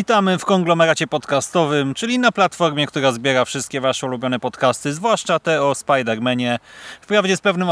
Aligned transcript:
Witamy 0.00 0.38
w 0.38 0.44
konglomeracie 0.44 1.06
podcastowym, 1.06 1.94
czyli 1.94 2.18
na 2.18 2.32
platformie, 2.32 2.86
która 2.86 3.12
zbiera 3.12 3.44
wszystkie 3.44 3.80
Wasze 3.80 4.06
ulubione 4.06 4.40
podcasty, 4.40 4.92
zwłaszcza 4.92 5.38
te 5.38 5.62
o 5.62 5.72
Spider-Manie. 5.72 6.58
Wprawdzie 7.00 7.36
z 7.36 7.40
pewnym 7.40 7.68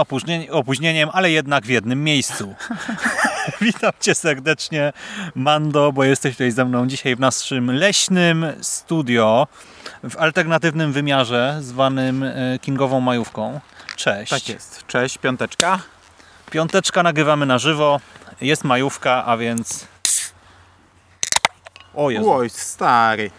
opóźnieniem, 0.51 1.11
ale 1.13 1.31
jednak 1.31 1.65
w 1.65 1.69
jednym 1.69 2.05
miejscu. 2.05 2.55
Witam 3.61 3.93
Cię 4.01 4.15
serdecznie, 4.15 4.93
Mando, 5.35 5.93
bo 5.93 6.05
jesteś 6.05 6.35
tutaj 6.35 6.51
ze 6.51 6.65
mną 6.65 6.87
dzisiaj 6.87 7.17
w 7.17 7.21
naszym 7.21 7.71
leśnym 7.71 8.47
studio 8.61 9.47
w 10.03 10.17
alternatywnym 10.17 10.93
wymiarze 10.93 11.59
zwanym 11.61 12.23
e, 12.23 12.59
Kingową 12.61 13.01
Majówką. 13.01 13.61
Cześć. 13.97 14.31
Tak 14.31 14.49
jest. 14.49 14.87
Cześć, 14.87 15.19
piąteczka. 15.19 15.79
Piąteczka 16.51 17.03
nagrywamy 17.03 17.47
na 17.47 17.59
żywo. 17.59 18.01
Jest 18.41 18.65
majówka, 18.65 19.25
a 19.25 19.37
więc 19.37 19.87
o 21.99 22.11
Jezu. 22.11 22.33
Oj, 22.33 22.51
stary. 22.51 23.31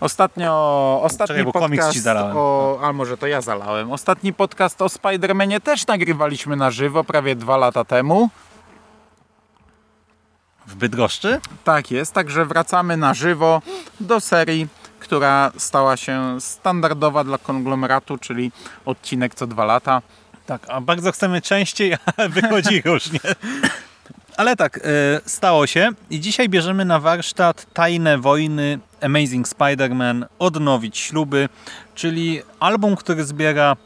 Ostatnio, 0.00 0.52
ostatni 1.02 1.36
Czekaj, 1.36 1.44
bo 1.44 1.52
podcast 1.52 1.92
ci 1.92 2.00
zalałem. 2.00 2.36
o, 2.36 2.78
a 2.82 2.92
może 2.92 3.16
to 3.16 3.26
ja 3.26 3.40
zalałem. 3.40 3.92
Ostatni 3.92 4.32
podcast 4.32 4.82
o 4.82 4.86
Spider-Manie 4.86 5.60
też 5.60 5.86
nagrywaliśmy 5.86 6.56
na 6.56 6.70
żywo 6.70 7.04
prawie 7.04 7.36
dwa 7.36 7.56
lata 7.56 7.84
temu. 7.84 8.30
W 10.66 10.74
Bydgoszczy? 10.74 11.40
Tak 11.64 11.90
jest, 11.90 12.12
także 12.14 12.44
wracamy 12.44 12.96
na 12.96 13.14
żywo 13.14 13.62
do 14.00 14.20
serii, 14.20 14.66
która 15.00 15.52
stała 15.56 15.96
się 15.96 16.40
standardowa 16.40 17.24
dla 17.24 17.38
konglomeratu, 17.38 18.18
czyli 18.18 18.52
odcinek 18.84 19.34
co 19.34 19.46
dwa 19.46 19.64
lata. 19.64 20.02
Tak, 20.46 20.62
a 20.68 20.80
bardzo 20.80 21.12
chcemy 21.12 21.42
częściej, 21.42 21.94
a 21.94 22.28
wychodzi 22.28 22.82
różnie. 22.84 23.20
Ale 24.38 24.56
tak, 24.56 24.78
e, 24.78 24.80
stało 25.26 25.66
się 25.66 25.90
i 26.10 26.20
dzisiaj 26.20 26.48
bierzemy 26.48 26.84
na 26.84 27.00
warsztat 27.00 27.66
Tajne 27.72 28.18
Wojny 28.18 28.78
Amazing 29.00 29.48
Spider-Man 29.48 30.26
Odnowić 30.38 30.98
Śluby, 30.98 31.48
czyli 31.94 32.42
album, 32.60 32.96
który 32.96 33.24
zbiera 33.24 33.76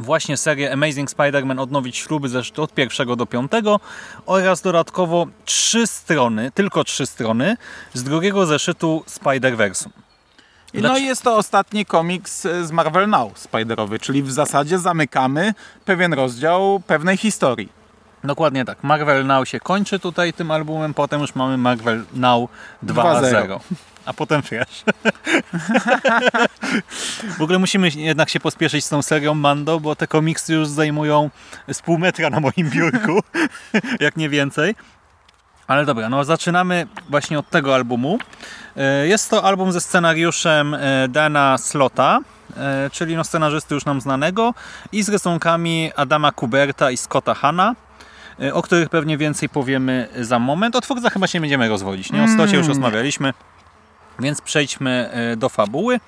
właśnie 0.00 0.36
serię 0.36 0.72
Amazing 0.72 1.10
Spider-Man 1.10 1.60
Odnowić 1.60 1.96
Śluby 1.96 2.28
zresztą 2.28 2.62
od 2.62 2.74
pierwszego 2.74 3.16
do 3.16 3.26
piątego 3.26 3.80
oraz 4.26 4.62
dodatkowo 4.62 5.26
trzy 5.44 5.86
strony, 5.86 6.50
tylko 6.54 6.84
trzy 6.84 7.06
strony 7.06 7.56
z 7.94 8.02
drugiego 8.02 8.46
zeszytu 8.46 9.04
Spider-Versum. 9.08 9.88
No 10.74 10.98
i 10.98 11.04
jest 11.04 11.22
to 11.22 11.36
ostatni 11.36 11.86
komiks 11.86 12.42
z 12.42 12.70
Marvel 12.70 13.08
Now 13.08 13.38
Spiderowy, 13.38 13.98
czyli 13.98 14.22
w 14.22 14.32
zasadzie 14.32 14.78
zamykamy 14.78 15.54
pewien 15.84 16.12
rozdział 16.12 16.82
pewnej 16.86 17.16
historii. 17.16 17.79
Dokładnie 18.24 18.64
tak. 18.64 18.84
Marvel 18.84 19.26
Now 19.26 19.48
się 19.48 19.60
kończy 19.60 19.98
tutaj 19.98 20.32
tym 20.32 20.50
albumem, 20.50 20.94
potem 20.94 21.20
już 21.20 21.34
mamy 21.34 21.56
Marvel 21.56 22.04
Now 22.14 22.50
2.0. 22.86 23.60
A 24.04 24.12
potem 24.12 24.42
wiesz. 24.50 24.84
w 27.38 27.42
ogóle 27.42 27.58
musimy 27.58 27.88
jednak 27.88 28.28
się 28.28 28.40
pospieszyć 28.40 28.84
z 28.84 28.88
tą 28.88 29.02
serią 29.02 29.34
Mando, 29.34 29.80
bo 29.80 29.96
te 29.96 30.06
komiksy 30.06 30.54
już 30.54 30.68
zajmują 30.68 31.30
z 31.72 31.82
pół 31.82 31.98
metra 31.98 32.30
na 32.30 32.40
moim 32.40 32.70
biurku, 32.70 33.20
jak 34.00 34.16
nie 34.16 34.28
więcej. 34.28 34.74
Ale 35.66 35.86
dobra, 35.86 36.08
no 36.08 36.24
zaczynamy 36.24 36.86
właśnie 37.08 37.38
od 37.38 37.50
tego 37.50 37.74
albumu. 37.74 38.18
E, 38.76 39.06
jest 39.06 39.30
to 39.30 39.44
album 39.44 39.72
ze 39.72 39.80
scenariuszem 39.80 40.74
e, 40.74 41.08
Dana 41.08 41.58
Slota, 41.58 42.18
e, 42.56 42.90
czyli 42.92 43.16
no 43.16 43.24
scenarzysty 43.24 43.74
już 43.74 43.84
nam 43.84 44.00
znanego 44.00 44.54
i 44.92 45.02
z 45.02 45.08
rysunkami 45.08 45.92
Adama 45.96 46.32
Kuberta 46.32 46.90
i 46.90 46.96
Scotta 46.96 47.34
Hanna. 47.34 47.74
E, 48.40 48.54
o 48.54 48.62
których 48.62 48.88
pewnie 48.88 49.18
więcej 49.18 49.48
powiemy 49.48 50.08
za 50.20 50.38
moment. 50.38 50.76
O 50.76 50.80
twórcach 50.80 51.12
chyba 51.12 51.26
się 51.26 51.38
nie 51.38 51.40
będziemy 51.40 51.68
rozwodzić. 51.68 52.12
Nie? 52.12 52.24
O 52.24 52.28
Stocie 52.28 52.56
już 52.56 52.66
mm. 52.66 52.68
rozmawialiśmy, 52.68 53.34
więc 54.18 54.40
przejdźmy 54.40 55.10
e, 55.12 55.36
do 55.36 55.48
fabuły. 55.48 56.00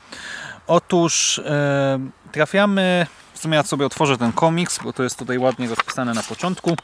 Otóż 0.67 1.39
e, 1.39 1.99
trafiamy, 2.33 3.07
w 3.33 3.39
sumie 3.39 3.57
ja 3.57 3.63
sobie 3.63 3.87
otworzę 3.87 4.19
ten 4.19 4.33
komiks, 4.33 4.79
bo 4.85 4.93
to 4.93 5.03
jest 5.03 5.19
tutaj 5.19 5.39
ładnie 5.39 5.69
rozpisane 5.69 6.15
na 6.15 6.23
początku. 6.23 6.77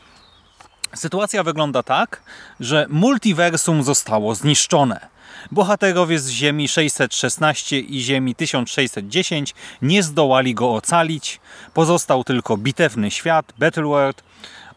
Sytuacja 0.95 1.43
wygląda 1.43 1.83
tak, 1.83 2.23
że 2.61 2.87
multiversum 2.89 3.83
zostało 3.83 4.34
zniszczone. 4.34 5.09
Bohaterowie 5.50 6.19
z 6.19 6.28
Ziemi 6.28 6.69
616 6.69 7.81
i 7.81 8.00
Ziemi 8.00 8.34
1610 8.34 9.55
nie 9.83 10.03
zdołali 10.03 10.55
go 10.55 10.75
ocalić. 10.75 11.41
Pozostał 11.75 12.25
tylko 12.25 12.56
bitewny 12.56 13.11
świat, 13.11 13.53
Battleworld, 13.59 14.23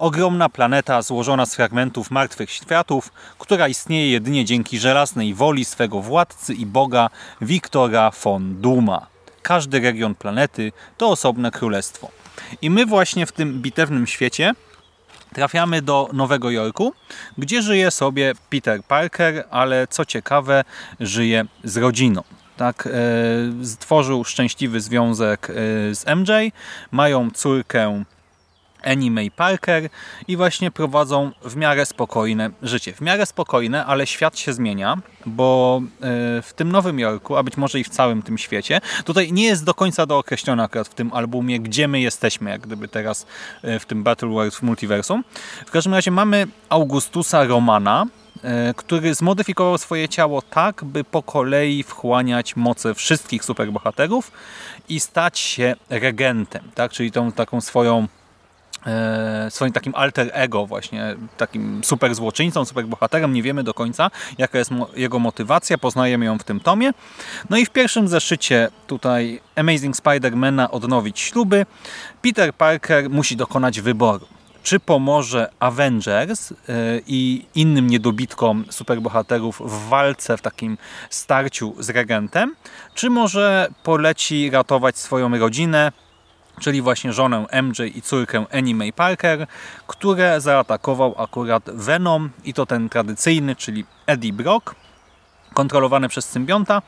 Ogromna 0.01 0.50
planeta 0.50 1.01
złożona 1.01 1.45
z 1.45 1.56
fragmentów 1.56 2.12
martwych 2.12 2.51
światów, 2.51 3.12
która 3.39 3.67
istnieje 3.67 4.12
jedynie 4.12 4.45
dzięki 4.45 4.79
żelaznej 4.79 5.34
woli 5.34 5.66
swego 5.66 6.01
władcy 6.01 6.53
i 6.53 6.66
boga 6.66 7.09
Wiktora 7.41 8.11
von 8.23 8.61
Duma. 8.61 9.07
Każdy 9.41 9.79
region 9.79 10.16
planety 10.16 10.72
to 10.97 11.09
osobne 11.09 11.51
królestwo. 11.51 12.11
I 12.61 12.69
my 12.69 12.85
właśnie 12.85 13.25
w 13.25 13.31
tym 13.31 13.61
bitewnym 13.61 14.07
świecie 14.07 14.53
trafiamy 15.34 15.81
do 15.81 16.09
Nowego 16.13 16.51
Jorku, 16.51 16.94
gdzie 17.38 17.61
żyje 17.61 17.91
sobie 17.91 18.34
Peter 18.50 18.84
Parker, 18.84 19.44
ale 19.51 19.88
co 19.88 20.06
ciekawe, 20.06 20.63
żyje 21.00 21.45
z 21.63 21.78
rodziną. 21.78 22.23
Tak, 22.57 22.88
e, 22.88 23.66
stworzył 23.66 24.23
szczęśliwy 24.23 24.81
związek 24.81 25.50
e, 25.50 25.53
z 25.95 26.06
MJ, 26.06 26.31
mają 26.91 27.31
córkę 27.31 28.03
Annie 28.84 29.12
May 29.12 29.31
Parker 29.31 29.90
i 30.28 30.38
właśnie 30.38 30.72
prowadzą 30.72 31.31
w 31.42 31.56
miarę 31.56 31.86
spokojne 31.86 32.50
życie. 32.62 32.94
W 32.94 33.02
miarę 33.02 33.25
spokojne, 33.25 33.86
ale 33.86 34.08
świat 34.08 34.40
się 34.40 34.53
zmienia, 34.53 34.97
bo 35.25 35.81
e, 35.86 36.42
w 36.42 36.53
tym 36.56 36.72
Nowym 36.72 37.00
Jorku, 37.00 37.36
a 37.36 37.44
być 37.44 37.58
może 37.58 37.80
i 37.80 37.84
w 37.84 37.90
całym 37.90 38.22
tym 38.22 38.38
świecie, 38.38 38.81
tutaj 39.06 39.34
nie 39.34 39.46
jest 39.46 39.66
do 39.66 39.74
końca 39.74 40.06
dookreślone 40.06 40.64
akurat 40.64 40.88
w 40.88 40.94
tym 40.94 41.14
albumie, 41.14 41.59
gdzie 41.59 41.88
my 41.88 42.02
jesteśmy, 42.02 42.50
jak 42.50 42.62
gdyby 42.62 42.88
teraz 42.88 43.25
e, 43.62 43.80
w 43.80 43.86
tym 43.86 44.03
Battle 44.03 44.30
World 44.30 44.56
w 44.56 44.62
Multiversum. 44.62 45.24
W 45.66 45.72
każdym 45.72 45.94
razie 45.94 46.12
mamy 46.12 46.47
Augustusa 46.70 47.44
Romana, 47.44 48.06
e, 48.44 48.74
który 48.74 49.14
zmodyfikował 49.14 49.78
swoje 49.78 50.09
ciało 50.09 50.41
tak, 50.41 50.84
by 50.84 51.03
po 51.03 51.24
kolei 51.24 51.84
wchłaniać 51.84 52.56
moce 52.56 52.94
wszystkich 52.94 53.46
superbohaterów 53.46 54.31
i 54.90 55.00
stać 55.00 55.40
się 55.40 55.75
regentem, 55.90 56.72
tak? 56.75 56.91
czyli 56.91 57.12
tą 57.12 57.31
taką 57.31 57.62
swoją 57.62 58.08
swoim 59.50 59.74
takim 59.74 59.96
alter 59.96 60.30
ego 60.34 60.66
właśnie, 60.66 61.16
takim 61.38 61.84
super 61.84 62.16
złoczyńcą, 62.16 62.66
super 62.66 62.86
bohaterem. 62.86 63.34
Nie 63.34 63.44
wiemy 63.44 63.64
do 63.64 63.74
końca, 63.74 64.12
jaka 64.38 64.58
jest 64.58 64.72
jego 64.96 65.19
motywacja. 65.19 65.78
Poznajemy 65.78 66.25
ją 66.25 66.38
w 66.38 66.44
tym 66.44 66.59
tomie. 66.59 66.91
No 67.50 67.58
i 67.58 67.66
w 67.66 67.70
pierwszym 67.70 68.08
zeszycie 68.08 68.70
tutaj 68.88 69.41
Amazing 69.56 69.96
Spider-Mana 69.96 70.68
odnowić 70.72 71.20
śluby. 71.20 71.66
Peter 72.22 72.53
Parker 72.53 73.09
musi 73.09 73.36
dokonać 73.36 73.81
wyboru. 73.81 74.28
Czy 74.64 74.80
pomoże 74.80 75.52
Avengers 75.59 76.52
e, 76.52 76.56
i 77.08 77.46
innym 77.56 77.88
niedobitkom 77.88 78.66
superbohaterów 78.70 79.62
w 79.66 79.90
walce, 79.90 80.38
w 80.38 80.41
takim 80.41 80.78
starciu 81.09 81.75
z 81.80 81.90
regentem, 81.90 82.56
czy 82.94 83.09
może 83.09 83.68
poleci 83.84 84.50
ratować 84.50 84.97
swoją 84.97 85.38
rodzinę, 85.38 85.91
czyli 86.61 86.81
właśnie 86.81 87.13
żonę 87.13 87.45
MJ 87.63 87.97
i 87.97 88.01
córkę 88.01 88.45
Annie 88.53 88.75
May 88.75 88.94
Parker, 88.94 89.47
które 89.88 90.41
zaatakował 90.41 91.16
akurat 91.17 91.63
Venom 91.73 92.29
i 92.44 92.53
to 92.53 92.66
ten 92.66 92.89
tradycyjny, 92.89 93.55
czyli 93.55 93.85
Eddie 94.07 94.33
Brock, 94.33 94.75
kontrolowany 95.53 96.09
przez 96.09 96.25
symbionta. 96.25 96.81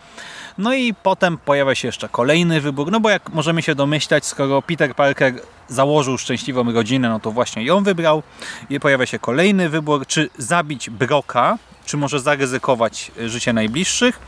No 0.57 0.73
i 0.73 0.93
potem 0.93 1.37
pojawia 1.37 1.75
się 1.75 1.87
jeszcze 1.87 2.09
kolejny 2.09 2.61
wybór, 2.61 2.91
no 2.91 2.99
bo 2.99 3.09
jak 3.09 3.29
możemy 3.29 3.61
się 3.61 3.75
domyślać, 3.75 4.25
skoro 4.25 4.61
Peter 4.61 4.95
Parker 4.95 5.33
założył 5.67 6.17
szczęśliwą 6.17 6.73
rodzinę, 6.73 7.09
no 7.09 7.19
to 7.19 7.31
właśnie 7.31 7.63
ją 7.63 7.83
wybrał. 7.83 8.23
I 8.69 8.79
pojawia 8.79 9.05
się 9.05 9.19
kolejny 9.19 9.69
wybór, 9.69 10.07
czy 10.07 10.29
zabić 10.37 10.89
Broka, 10.89 11.57
czy 11.85 11.97
może 11.97 12.19
zaryzykować 12.19 13.11
życie 13.25 13.53
najbliższych. 13.53 14.19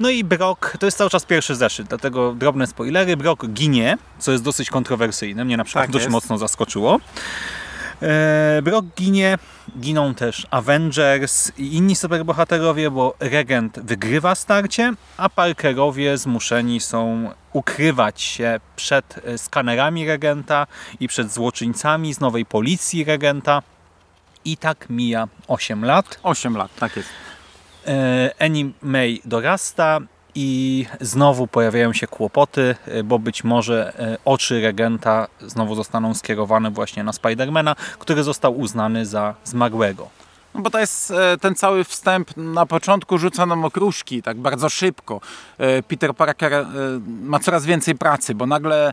No 0.00 0.10
i 0.10 0.24
Brock, 0.24 0.76
to 0.78 0.86
jest 0.86 0.98
cały 0.98 1.10
czas 1.10 1.24
pierwszy 1.24 1.56
zeszyt, 1.56 1.86
dlatego 1.88 2.34
drobne 2.34 2.66
spoilery. 2.66 3.16
Brock 3.16 3.46
ginie, 3.46 3.98
co 4.18 4.32
jest 4.32 4.44
dosyć 4.44 4.70
kontrowersyjne, 4.70 5.44
mnie 5.44 5.56
na 5.56 5.64
przykład 5.64 5.84
tak 5.84 5.90
dość 5.90 6.02
jest. 6.02 6.12
mocno 6.12 6.38
zaskoczyło. 6.38 7.00
E, 8.02 8.60
Brock 8.62 8.86
ginie, 8.96 9.38
giną 9.80 10.14
też 10.14 10.46
Avengers 10.50 11.52
i 11.58 11.76
inni 11.76 11.96
superbohaterowie, 11.96 12.90
bo 12.90 13.14
Regent 13.20 13.80
wygrywa 13.80 14.34
starcie, 14.34 14.92
a 15.16 15.28
Parkerowie 15.28 16.18
zmuszeni 16.18 16.80
są 16.80 17.30
ukrywać 17.52 18.22
się 18.22 18.60
przed 18.76 19.20
e, 19.24 19.38
skanerami 19.38 20.06
Regenta 20.06 20.66
i 21.00 21.08
przed 21.08 21.32
złoczyńcami 21.32 22.14
z 22.14 22.20
nowej 22.20 22.46
policji 22.46 23.04
Regenta. 23.04 23.62
I 24.44 24.56
tak 24.56 24.90
mija 24.90 25.28
8 25.48 25.84
lat. 25.84 26.20
8 26.22 26.56
lat, 26.56 26.70
tak 26.78 26.96
jest. 26.96 27.08
E, 27.86 28.30
Annie 28.38 28.70
May 28.82 29.20
dorasta 29.24 30.00
i 30.34 30.86
znowu 31.00 31.46
pojawiają 31.46 31.92
się 31.92 32.06
kłopoty, 32.06 32.74
e, 32.86 33.02
bo 33.02 33.18
być 33.18 33.44
może 33.44 33.92
e, 33.98 34.18
oczy 34.24 34.60
regenta 34.60 35.28
znowu 35.40 35.74
zostaną 35.74 36.14
skierowane 36.14 36.70
właśnie 36.70 37.04
na 37.04 37.12
Spidermana, 37.12 37.76
który 37.98 38.22
został 38.22 38.58
uznany 38.58 39.06
za 39.06 39.34
zmarłego. 39.44 40.08
No 40.54 40.60
bo 40.60 40.70
to 40.70 40.78
jest 40.78 41.10
e, 41.10 41.36
ten 41.40 41.54
cały 41.54 41.84
wstęp 41.84 42.36
na 42.36 42.66
początku 42.66 43.18
rzuca 43.18 43.46
nam 43.46 43.64
okruszki, 43.64 44.22
tak 44.22 44.36
bardzo 44.36 44.68
szybko. 44.68 45.20
E, 45.58 45.82
Peter 45.82 46.14
Parker 46.14 46.52
e, 46.52 46.66
ma 47.22 47.38
coraz 47.38 47.66
więcej 47.66 47.94
pracy, 47.94 48.34
bo 48.34 48.46
nagle 48.46 48.92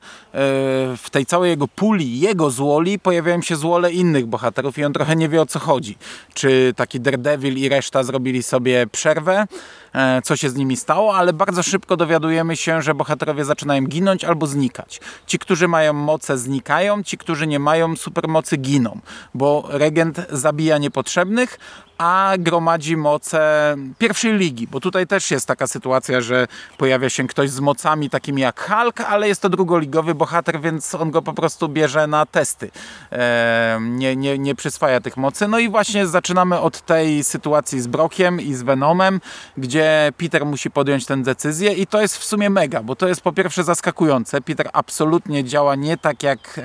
w 0.97 1.09
tej 1.11 1.25
całej 1.25 1.49
jego 1.49 1.67
puli, 1.67 2.19
jego 2.19 2.49
złoli 2.49 2.99
pojawiają 2.99 3.41
się 3.41 3.55
złole 3.55 3.91
innych 3.91 4.25
bohaterów 4.25 4.77
i 4.77 4.85
on 4.85 4.93
trochę 4.93 5.15
nie 5.15 5.29
wie 5.29 5.41
o 5.41 5.45
co 5.45 5.59
chodzi. 5.59 5.97
Czy 6.33 6.73
taki 6.75 6.99
Daredevil 6.99 7.57
i 7.57 7.69
reszta 7.69 8.03
zrobili 8.03 8.43
sobie 8.43 8.87
przerwę, 8.87 9.47
co 10.23 10.35
się 10.35 10.49
z 10.49 10.55
nimi 10.55 10.77
stało, 10.77 11.15
ale 11.15 11.33
bardzo 11.33 11.63
szybko 11.63 11.97
dowiadujemy 11.97 12.55
się, 12.55 12.81
że 12.81 12.93
bohaterowie 12.93 13.45
zaczynają 13.45 13.81
ginąć 13.81 14.23
albo 14.23 14.47
znikać. 14.47 14.99
Ci, 15.25 15.39
którzy 15.39 15.67
mają 15.67 15.93
moce 15.93 16.37
znikają, 16.37 17.03
ci, 17.03 17.17
którzy 17.17 17.47
nie 17.47 17.59
mają 17.59 17.95
supermocy 17.95 18.57
giną, 18.57 18.99
bo 19.33 19.67
regent 19.69 20.21
zabija 20.29 20.77
niepotrzebnych, 20.77 21.59
a 21.97 22.33
gromadzi 22.39 22.97
moce 22.97 23.75
pierwszej 23.97 24.33
ligi, 24.33 24.67
bo 24.67 24.79
tutaj 24.79 25.07
też 25.07 25.31
jest 25.31 25.47
taka 25.47 25.67
sytuacja, 25.67 26.21
że 26.21 26.47
pojawia 26.77 27.09
się 27.09 27.27
ktoś 27.27 27.49
z 27.49 27.59
mocami 27.59 28.09
takimi 28.09 28.41
jak 28.41 28.69
Hulk, 28.69 29.01
ale 29.01 29.27
jest 29.27 29.41
to 29.41 29.49
drugoligowy 29.49 30.15
bohater, 30.15 30.61
więc 30.61 30.95
on 30.95 31.11
go 31.11 31.21
po 31.21 31.33
prostu 31.33 31.69
bierze 31.69 32.07
na 32.07 32.25
testy. 32.25 32.71
E, 33.11 33.79
nie, 33.81 34.15
nie, 34.15 34.37
nie 34.37 34.55
przyswaja 34.55 35.01
tych 35.01 35.17
mocy. 35.17 35.47
No 35.47 35.59
i 35.59 35.69
właśnie 35.69 36.07
zaczynamy 36.07 36.59
od 36.59 36.81
tej 36.81 37.23
sytuacji 37.23 37.81
z 37.81 37.87
Brokiem 37.87 38.41
i 38.41 38.53
z 38.53 38.63
Venomem, 38.63 39.21
gdzie 39.57 40.11
Peter 40.17 40.45
musi 40.45 40.71
podjąć 40.71 41.05
tę 41.05 41.17
decyzję 41.17 41.73
i 41.73 41.87
to 41.87 42.01
jest 42.01 42.17
w 42.17 42.23
sumie 42.23 42.49
mega, 42.49 42.83
bo 42.83 42.95
to 42.95 43.07
jest 43.07 43.21
po 43.21 43.31
pierwsze 43.31 43.63
zaskakujące. 43.63 44.41
Peter 44.41 44.69
absolutnie 44.73 45.43
działa 45.43 45.75
nie 45.75 45.97
tak 45.97 46.23
jak 46.23 46.39
e, 46.57 46.63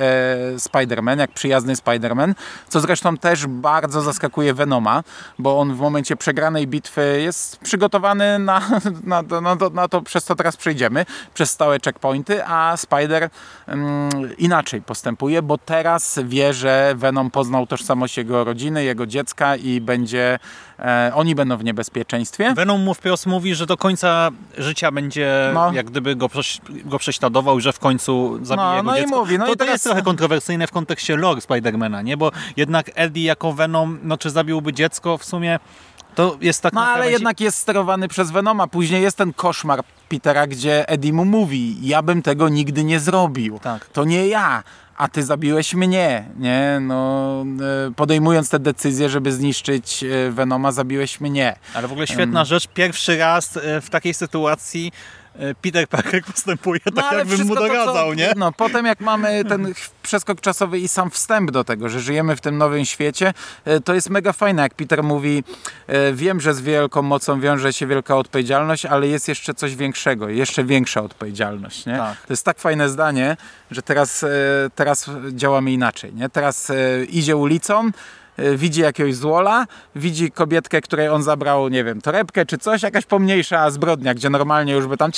Spider-Man, 0.57 1.19
jak 1.19 1.33
przyjazny 1.33 1.75
Spider-Man, 1.75 2.35
co 2.69 2.81
zresztą 2.81 3.17
też 3.17 3.47
bardzo 3.47 4.03
zaskakuje 4.03 4.55
Venoma, 4.55 5.03
bo 5.39 5.61
on 5.61 5.75
w 5.75 5.81
momencie 5.81 6.17
przegranej 6.17 6.67
bitwy 6.67 7.21
jest 7.23 7.57
przygotowany 7.57 8.39
na, 8.39 8.61
na, 9.05 9.23
na, 9.41 9.57
to, 9.57 9.71
na 9.71 9.89
to, 9.89 10.03
przez 10.03 10.25
co 10.25 10.35
teraz 10.35 10.57
przejdziemy, 10.57 11.07
przez 11.35 11.51
stałe 11.51 11.79
checkpointy, 11.85 12.45
a 12.47 12.77
Spider 12.77 13.29
um, 13.69 14.11
inaczej 14.39 14.83
postępuje, 14.83 15.43
bo 15.43 15.59
teraz 15.59 16.19
wie, 16.25 16.55
że 16.55 16.95
Venom 16.97 17.31
poznał 17.31 17.67
tożsamość 17.67 18.17
jego 18.17 18.45
rodziny, 18.45 18.85
jego 18.85 19.07
dziecka 19.07 19.57
i 19.57 19.81
będzie 19.81 20.39
e, 20.83 21.13
oni 21.15 21.35
będą 21.35 21.57
w 21.57 21.65
niebezpieczeństwie. 21.65 22.55
Venom 22.55 22.81
mu 22.81 22.95
wprost 22.95 23.27
mówi, 23.27 23.55
że 23.55 23.67
do 23.67 23.77
końca 23.77 24.31
życia 24.59 24.91
będzie 24.91 25.51
no. 25.55 25.73
jak 25.73 25.87
gdyby 25.87 26.17
go, 26.17 26.29
go 26.85 26.99
prześladował 26.99 27.59
i 27.59 27.63
że 27.63 27.73
w 27.73 27.79
końcu 27.79 28.39
zabije 28.45 28.67
no, 28.67 28.83
no 28.83 28.95
dziecko. 28.95 29.17
I 29.17 29.19
mówi, 29.21 29.39
no 29.39 29.47
to, 29.47 29.53
i 29.53 29.57
to 29.57 29.65
jest 29.65 29.85
trochę 29.85 30.03
kontrowersyjne 30.03 30.67
w 30.67 30.71
kontekście 30.71 31.17
lore 31.17 31.41
Spidermana, 31.41 32.03
nie? 32.03 32.17
Bo 32.17 32.31
jednak 32.57 32.91
Eddie 32.95 33.25
jako 33.25 33.53
Venom, 33.53 33.99
no 34.03 34.19
czy 34.19 34.31
zabiłby 34.31 34.73
dziecko, 34.73 35.19
w 35.19 35.25
sumie 35.25 35.59
to 36.15 36.37
jest 36.41 36.63
tak 36.63 36.73
No 36.73 36.85
ale 36.85 37.11
jednak 37.11 37.41
jest 37.41 37.59
sterowany 37.59 38.09
przez 38.09 38.31
Venoma. 38.31 38.67
Później 38.67 39.03
jest 39.03 39.17
ten 39.17 39.33
koszmar 39.33 39.85
Petera, 40.09 40.47
gdzie 40.47 40.89
Eddie 40.89 41.13
mu 41.13 41.25
mówi, 41.25 41.89
ja 41.89 42.03
bym 42.03 42.23
tego 42.23 42.49
nigdy 42.49 42.85
nie 42.85 43.01
zrobił. 43.01 43.59
Tak. 43.59 43.87
To 43.87 44.05
nie 44.05 44.29
ja 44.29 44.63
a 44.97 45.09
ty 45.09 45.23
zabiłeś 45.23 45.75
mnie, 45.75 46.25
nie? 46.39 46.79
No, 46.81 47.45
e, 47.89 47.93
podejmując 47.95 48.51
te 48.51 48.59
decyzje, 48.59 49.09
żeby 49.09 49.33
zniszczyć 49.33 50.05
e, 50.05 50.31
Venoma, 50.31 50.73
zabiłeś 50.73 51.21
mnie. 51.21 51.57
Ale 51.75 51.89
w 51.89 51.93
ogóle 51.93 52.07
świetna 52.07 52.41
um. 52.41 52.47
rzecz, 52.47 52.67
pierwszy 52.67 53.19
raz 53.19 53.57
e, 53.57 53.81
w 53.81 53.91
takiej 53.91 54.15
sytuacji 54.15 54.93
Peter 55.63 55.89
Parker 55.89 56.25
postępuje 56.33 56.81
no, 56.87 57.03
tak, 57.03 57.13
jakbym 57.19 57.47
mu 57.47 57.55
dogadzał, 57.55 58.09
co, 58.09 58.15
nie? 58.15 58.33
No, 58.37 58.53
potem 58.53 58.87
jak 58.87 59.01
mamy 59.01 59.45
ten 59.45 59.75
przeskok 60.03 60.41
czasowy 60.41 60.79
i 60.79 60.89
sam 60.89 61.11
wstęp 61.11 61.51
do 61.51 61.65
tego, 61.65 61.89
że 61.89 62.01
żyjemy 62.01 62.37
w 62.37 62.41
tym 62.41 62.59
nowym 62.59 62.85
świecie, 62.85 63.35
e, 63.65 63.81
to 63.81 63.95
jest 63.95 64.11
mega 64.11 64.33
fajne, 64.33 64.63
jak 64.63 64.75
Peter 64.75 65.03
mówi, 65.03 65.45
e, 65.87 66.13
wiem, 66.13 66.41
że 66.41 66.55
z 66.55 66.61
wielką 66.61 67.03
mocą 67.03 67.41
wiąże 67.41 67.73
się 67.73 67.87
wielka 67.87 68.17
odpowiedzialność, 68.17 68.87
ale 68.87 69.09
jest 69.09 69.29
jeszcze 69.29 69.55
coś 69.55 69.77
większego, 69.77 70.29
jeszcze 70.29 70.65
większa 70.65 71.03
odpowiedzialność, 71.03 71.87
nie? 71.87 71.97
Tak. 71.97 72.27
To 72.27 72.33
jest 72.33 72.45
tak 72.45 72.59
fajne 72.59 72.89
zdanie, 72.89 73.37
że 73.71 73.83
teraz, 73.83 74.25
teraz 74.75 75.11
działamy 75.31 75.73
inaczej, 75.73 76.15
nie? 76.15 76.29
Teraz 76.29 76.73
idzie 77.09 77.37
ulicą, 77.37 77.91
E, 78.32 78.32
widzi 78.57 78.81
jakiegoś 78.81 79.15
złola, 79.15 79.67
widzi 79.97 80.31
kobietkę, 80.31 80.81
której 80.81 81.09
on 81.09 81.23
zabrał, 81.23 81.69
nie 81.69 81.85
wiem, 81.85 82.01
torebkę 82.01 82.47
czy 82.47 82.59
coś, 82.59 82.83
jakaś 82.83 83.07
pomniejsza 83.07 83.71
zbrodnia, 83.71 84.15
gdzie 84.15 84.31
normalnie 84.31 84.73
już 84.73 84.87
by 84.87 84.97
tam 84.97 85.11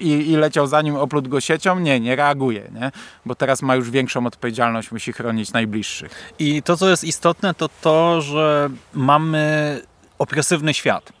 i, 0.00 0.30
i 0.30 0.36
leciał 0.36 0.66
za 0.66 0.82
nim, 0.82 0.96
oplótł 0.96 1.28
go 1.28 1.40
siecią. 1.40 1.78
Nie, 1.78 2.00
nie 2.00 2.16
reaguje, 2.16 2.70
nie? 2.74 2.92
bo 3.26 3.34
teraz 3.34 3.62
ma 3.62 3.76
już 3.76 3.90
większą 3.90 4.26
odpowiedzialność, 4.26 4.92
musi 4.92 5.12
chronić 5.12 5.52
najbliższych. 5.52 6.32
I 6.38 6.62
to, 6.62 6.76
co 6.76 6.90
jest 6.90 7.04
istotne, 7.04 7.54
to 7.54 7.68
to, 7.80 8.20
że 8.20 8.70
mamy 8.94 9.80
opresywny 10.18 10.74
świat. 10.74 11.12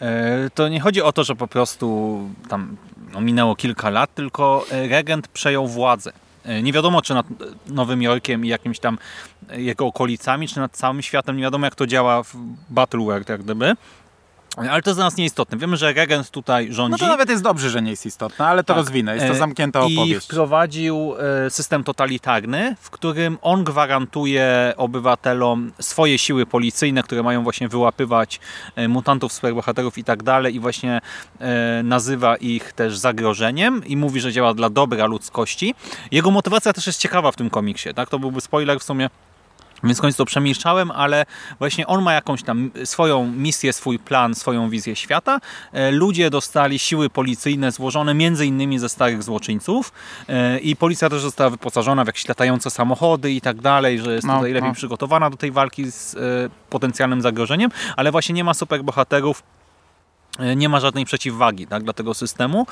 E, 0.00 0.50
to 0.54 0.68
nie 0.68 0.80
chodzi 0.80 1.02
o 1.02 1.12
to, 1.12 1.24
że 1.24 1.34
po 1.34 1.46
prostu 1.46 2.20
tam 2.48 2.76
no, 3.12 3.20
minęło 3.20 3.56
kilka 3.56 3.90
lat, 3.90 4.14
tylko 4.14 4.64
regent 4.70 5.28
przejął 5.28 5.66
władzę. 5.66 6.12
E, 6.48 6.62
nie 6.62 6.72
wiadomo, 6.72 7.02
czy 7.02 7.14
nad 7.14 7.26
Nowym 7.66 8.02
Jorkiem 8.02 8.44
i 8.44 8.48
jakimś 8.48 8.78
tam 8.78 8.98
jego 9.52 9.86
okolicami, 9.86 10.48
czy 10.48 10.60
nad 10.60 10.72
całym 10.72 11.02
światem. 11.02 11.36
Nie 11.36 11.42
wiadomo, 11.42 11.66
jak 11.66 11.74
to 11.74 11.86
działa 11.86 12.22
w 12.22 12.36
Battleworld, 12.70 13.28
jak 13.28 13.42
gdyby. 13.42 13.74
Ale 14.70 14.82
to 14.82 14.94
dla 14.94 15.04
nas 15.04 15.16
nieistotne. 15.16 15.58
Wiemy, 15.58 15.76
że 15.76 15.92
regent 15.92 16.30
tutaj 16.30 16.72
rządzi. 16.72 16.92
No 16.92 16.98
to 16.98 17.06
nawet 17.06 17.30
jest 17.30 17.42
dobrze, 17.42 17.70
że 17.70 17.82
nie 17.82 17.90
jest 17.90 18.06
istotne, 18.06 18.46
ale 18.46 18.64
to 18.64 18.66
tak. 18.66 18.76
rozwinę. 18.76 19.14
Jest 19.14 19.26
to 19.26 19.32
e, 19.32 19.36
zamknięta 19.36 19.80
opowieść. 19.80 20.10
I 20.10 20.20
wprowadził 20.20 21.14
e, 21.46 21.50
system 21.50 21.84
totalitarny, 21.84 22.76
w 22.80 22.90
którym 22.90 23.38
on 23.42 23.64
gwarantuje 23.64 24.72
obywatelom 24.76 25.72
swoje 25.80 26.18
siły 26.18 26.46
policyjne, 26.46 27.02
które 27.02 27.22
mają 27.22 27.42
właśnie 27.42 27.68
wyłapywać 27.68 28.40
e, 28.76 28.88
mutantów, 28.88 29.32
superbohaterów 29.32 29.98
i 29.98 30.04
tak 30.04 30.22
dalej 30.22 30.54
i 30.54 30.60
właśnie 30.60 31.00
nazywa 31.84 32.36
ich 32.36 32.72
też 32.72 32.98
zagrożeniem 32.98 33.86
i 33.86 33.96
mówi, 33.96 34.20
że 34.20 34.32
działa 34.32 34.54
dla 34.54 34.70
dobra 34.70 35.06
ludzkości. 35.06 35.74
Jego 36.10 36.30
motywacja 36.30 36.72
też 36.72 36.86
jest 36.86 37.00
ciekawa 37.00 37.32
w 37.32 37.36
tym 37.36 37.50
komiksie. 37.50 37.94
Tak? 37.94 38.08
To 38.08 38.18
byłby 38.18 38.40
spoiler 38.40 38.80
w 38.80 38.82
sumie 38.82 39.10
więc 39.84 40.00
końcu 40.00 40.18
to 40.18 40.24
przemilczałem, 40.24 40.90
ale 40.90 41.26
właśnie 41.58 41.86
on 41.86 42.02
ma 42.02 42.12
jakąś 42.12 42.42
tam 42.42 42.70
swoją 42.84 43.26
misję, 43.26 43.72
swój 43.72 43.98
plan, 43.98 44.34
swoją 44.34 44.70
wizję 44.70 44.96
świata. 44.96 45.40
E, 45.72 45.90
ludzie 45.90 46.30
dostali 46.30 46.78
siły 46.78 47.10
policyjne 47.10 47.72
złożone 47.72 48.14
między 48.14 48.46
innymi 48.46 48.78
ze 48.78 48.88
starych 48.88 49.22
złoczyńców 49.22 49.92
e, 50.28 50.58
i 50.58 50.76
policja 50.76 51.10
też 51.10 51.20
została 51.20 51.50
wyposażona 51.50 52.04
w 52.04 52.06
jakieś 52.06 52.28
latające 52.28 52.70
samochody 52.70 53.32
i 53.32 53.40
tak 53.40 53.60
dalej, 53.60 53.98
że 53.98 54.14
jest 54.14 54.26
no, 54.26 54.36
tutaj 54.36 54.52
lepiej 54.52 54.68
no. 54.68 54.74
przygotowana 54.74 55.30
do 55.30 55.36
tej 55.36 55.52
walki 55.52 55.90
z 55.90 56.14
e, 56.14 56.18
potencjalnym 56.70 57.22
zagrożeniem, 57.22 57.70
ale 57.96 58.10
właśnie 58.10 58.34
nie 58.34 58.44
ma 58.44 58.54
superbohaterów, 58.54 59.42
nie 60.56 60.68
ma 60.68 60.80
żadnej 60.80 61.04
przeciwwagi 61.04 61.66
tak, 61.66 61.82
dla 61.82 61.92
tego 61.92 62.14
systemu 62.14 62.66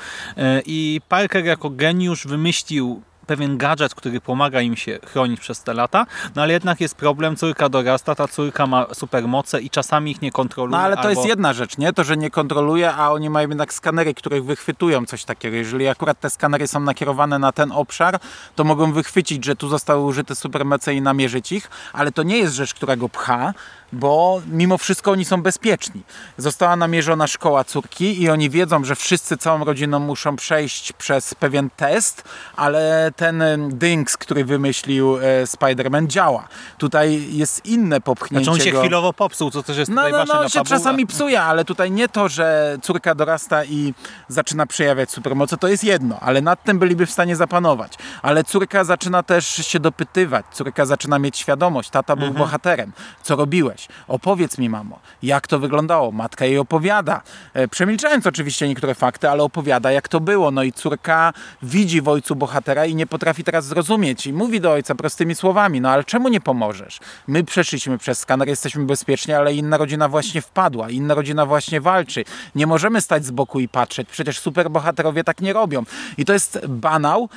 i 0.65 1.01
Parker 1.09 1.45
jako 1.45 1.69
geniusz 1.69 2.27
wymyślił 2.27 3.01
pewien 3.27 3.57
gadżet, 3.57 3.95
który 3.95 4.21
pomaga 4.21 4.61
im 4.61 4.75
się 4.75 4.99
chronić 5.05 5.39
przez 5.39 5.63
te 5.63 5.73
lata, 5.73 6.05
no 6.35 6.41
ale 6.41 6.53
jednak 6.53 6.81
jest 6.81 6.95
problem, 6.95 7.35
córka 7.35 7.69
dorasta, 7.69 8.15
ta 8.15 8.27
córka 8.27 8.67
ma 8.67 8.85
supermoce 8.93 9.61
i 9.61 9.69
czasami 9.69 10.11
ich 10.11 10.21
nie 10.21 10.31
kontroluje. 10.31 10.77
No 10.77 10.83
ale 10.83 10.95
to 10.95 11.01
albo... 11.01 11.11
jest 11.11 11.25
jedna 11.25 11.53
rzecz, 11.53 11.77
nie? 11.77 11.93
To, 11.93 12.03
że 12.03 12.17
nie 12.17 12.29
kontroluje, 12.29 12.93
a 12.93 13.11
oni 13.11 13.29
mają 13.29 13.49
jednak 13.49 13.73
skanery, 13.73 14.13
których 14.13 14.45
wychwytują 14.45 15.05
coś 15.05 15.23
takiego. 15.23 15.55
Jeżeli 15.55 15.87
akurat 15.87 16.19
te 16.19 16.29
skanery 16.29 16.67
są 16.67 16.79
nakierowane 16.79 17.39
na 17.39 17.51
ten 17.51 17.71
obszar, 17.71 18.19
to 18.55 18.63
mogą 18.63 18.91
wychwycić, 18.93 19.45
że 19.45 19.55
tu 19.55 19.69
zostały 19.69 20.03
użyte 20.03 20.35
supermoce 20.35 20.93
i 20.93 21.01
namierzyć 21.01 21.51
ich, 21.51 21.69
ale 21.93 22.11
to 22.11 22.23
nie 22.23 22.37
jest 22.37 22.55
rzecz, 22.55 22.73
która 22.73 22.95
go 22.95 23.09
pcha, 23.09 23.53
bo 23.93 24.41
mimo 24.51 24.77
wszystko 24.77 25.11
oni 25.11 25.25
są 25.25 25.41
bezpieczni. 25.41 26.01
Została 26.37 26.75
namierzona 26.75 27.27
szkoła 27.27 27.63
córki 27.63 28.21
i 28.21 28.29
oni 28.29 28.49
wiedzą, 28.49 28.83
że 28.83 28.95
wszyscy 28.95 29.37
całą 29.37 29.65
rodziną 29.65 29.99
muszą 29.99 30.35
przejść 30.35 30.93
przez 30.93 31.35
pewien 31.35 31.69
test, 31.69 32.23
ale 32.55 33.11
ten 33.15 33.43
dings, 33.69 34.17
który 34.17 34.45
wymyślił 34.45 35.17
e, 35.17 35.43
Spider-Man 35.43 36.07
działa. 36.07 36.47
Tutaj 36.77 37.37
jest 37.37 37.65
inne 37.65 38.01
popchnięcie 38.01 38.45
Znaczy 38.45 38.59
on 38.59 38.65
się 38.65 38.71
go. 38.71 38.79
chwilowo 38.79 39.13
popsuł, 39.13 39.51
co 39.51 39.63
też 39.63 39.77
jest 39.77 39.91
no, 39.91 40.09
no, 40.09 40.25
no, 40.25 40.49
się 40.49 40.63
czasami 40.63 41.07
psuje, 41.07 41.41
ale 41.41 41.65
tutaj 41.65 41.91
nie 41.91 42.09
to, 42.09 42.29
że 42.29 42.77
córka 42.81 43.15
dorasta 43.15 43.65
i 43.65 43.93
zaczyna 44.27 44.65
przejawiać 44.65 45.11
supermoce, 45.11 45.57
to 45.57 45.67
jest 45.67 45.83
jedno, 45.83 46.19
ale 46.19 46.41
nad 46.41 46.63
tym 46.63 46.79
byliby 46.79 47.05
w 47.05 47.11
stanie 47.11 47.35
zapanować. 47.35 47.93
Ale 48.21 48.43
córka 48.43 48.83
zaczyna 48.83 49.23
też 49.23 49.45
się 49.47 49.79
dopytywać, 49.79 50.45
córka 50.53 50.85
zaczyna 50.85 51.19
mieć 51.19 51.37
świadomość, 51.37 51.89
tata 51.89 52.15
był 52.15 52.27
mhm. 52.27 52.45
bohaterem, 52.45 52.91
co 53.23 53.35
robiłeś? 53.35 53.76
Opowiedz 54.07 54.57
mi, 54.57 54.69
mamo, 54.69 54.99
jak 55.23 55.47
to 55.47 55.59
wyglądało. 55.59 56.11
Matka 56.11 56.45
jej 56.45 56.57
opowiada. 56.57 57.21
E, 57.53 57.67
przemilczając 57.67 58.27
oczywiście 58.27 58.67
niektóre 58.67 58.95
fakty, 58.95 59.29
ale 59.29 59.43
opowiada, 59.43 59.91
jak 59.91 60.07
to 60.07 60.19
było. 60.19 60.51
No 60.51 60.63
i 60.63 60.73
córka 60.73 61.33
widzi 61.61 62.01
w 62.01 62.07
ojcu 62.07 62.35
bohatera 62.35 62.85
i 62.85 62.95
nie 62.95 63.07
potrafi 63.07 63.43
teraz 63.43 63.65
zrozumieć. 63.65 64.27
I 64.27 64.33
mówi 64.33 64.61
do 64.61 64.71
ojca 64.71 64.95
prostymi 64.95 65.35
słowami, 65.35 65.81
no 65.81 65.89
ale 65.89 66.03
czemu 66.03 66.29
nie 66.29 66.41
pomożesz? 66.41 66.99
My 67.27 67.43
przeszliśmy 67.43 67.97
przez 67.97 68.19
skaner, 68.19 68.47
jesteśmy 68.47 68.85
bezpieczni, 68.85 69.33
ale 69.33 69.53
inna 69.53 69.77
rodzina 69.77 70.09
właśnie 70.09 70.41
wpadła. 70.41 70.89
Inna 70.89 71.13
rodzina 71.13 71.45
właśnie 71.45 71.81
walczy. 71.81 72.25
Nie 72.55 72.67
możemy 72.67 73.01
stać 73.01 73.25
z 73.25 73.31
boku 73.31 73.59
i 73.59 73.67
patrzeć. 73.67 74.09
Przecież 74.09 74.39
superbohaterowie 74.39 75.23
tak 75.23 75.41
nie 75.41 75.53
robią. 75.53 75.83
I 76.17 76.25
to 76.25 76.33
jest 76.33 76.67
banał, 76.67 77.29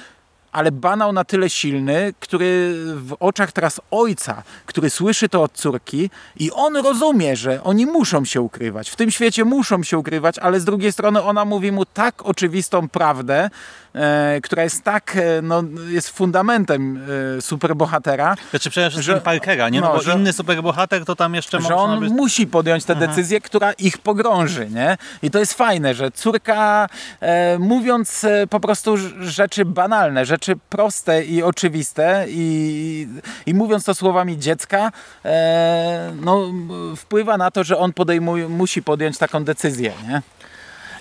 ale 0.53 0.73
banał 0.73 1.13
na 1.13 1.25
tyle 1.25 1.51
silny, 1.51 2.15
który 2.21 2.75
w 2.97 3.17
oczach 3.21 3.53
teraz 3.53 3.81
ojca, 3.91 4.43
który 4.67 4.91
słyszy 4.91 5.29
to 5.29 5.43
od 5.43 5.53
córki 5.53 6.11
i 6.37 6.51
on 6.53 6.77
rozumie, 6.77 7.37
że 7.37 7.63
oni 7.63 7.87
muszą 7.87 8.25
się 8.25 8.41
ukrywać. 8.41 8.91
W 8.91 8.97
tym 8.97 9.11
świecie 9.11 9.45
muszą 9.45 9.83
się 9.83 9.99
ukrywać, 9.99 10.39
ale 10.39 10.61
z 10.61 10.65
drugiej 10.65 10.93
strony 10.93 11.23
ona 11.23 11.45
mówi 11.45 11.73
mu 11.73 11.85
tak 11.85 12.23
oczywistą 12.27 12.89
prawdę, 12.89 13.51
e, 13.95 14.41
która 14.43 14.63
jest 14.63 14.83
tak, 14.83 15.17
e, 15.17 15.43
no, 15.43 15.63
jest 15.89 16.11
fundamentem 16.11 17.01
e, 17.39 17.43
superbohatera, 17.43 18.37
Znaczy 18.51 18.71
przede 18.71 18.91
wszystkim 18.91 19.15
Że- 19.15 19.21
Parkera, 19.21 19.69
nie? 19.69 19.81
No, 19.81 19.89
no, 19.89 19.95
bo 19.95 20.03
że- 20.03 20.13
inny 20.13 20.33
superbohater 20.33 21.05
to 21.05 21.17
tam 21.17 21.35
jeszcze 21.35 21.61
że 21.61 21.77
on 21.77 22.01
by... 22.01 22.09
musi 22.09 22.47
podjąć 22.47 22.85
tę 22.85 22.95
decyzję, 22.95 23.41
która 23.41 23.73
ich 23.73 23.99
pogrąży, 23.99 24.71
nie? 24.71 24.97
I 25.23 25.31
to 25.31 25.39
jest 25.39 25.55
fajne, 25.55 25.95
że 25.95 26.11
córka 26.11 26.89
e, 27.21 27.59
mówiąc 27.59 28.25
e, 28.25 28.47
po 28.47 28.61
prostu 28.61 28.97
rzeczy 29.21 29.65
banalne, 29.65 30.27
rzeczy 30.27 30.40
proste 30.69 31.25
i 31.25 31.43
oczywiste 31.43 32.27
i, 32.29 33.09
i 33.47 33.55
mówiąc 33.55 33.85
to 33.85 33.95
słowami 33.95 34.39
dziecka, 34.39 34.93
e, 35.25 36.13
no, 36.21 36.53
wpływa 36.97 37.37
na 37.37 37.51
to, 37.51 37.65
że 37.65 37.79
on 37.79 37.93
podejmuje, 37.93 38.49
musi 38.49 38.83
podjąć 38.83 39.19
taką 39.19 39.45
decyzję, 39.45 39.93
nie? 40.09 40.23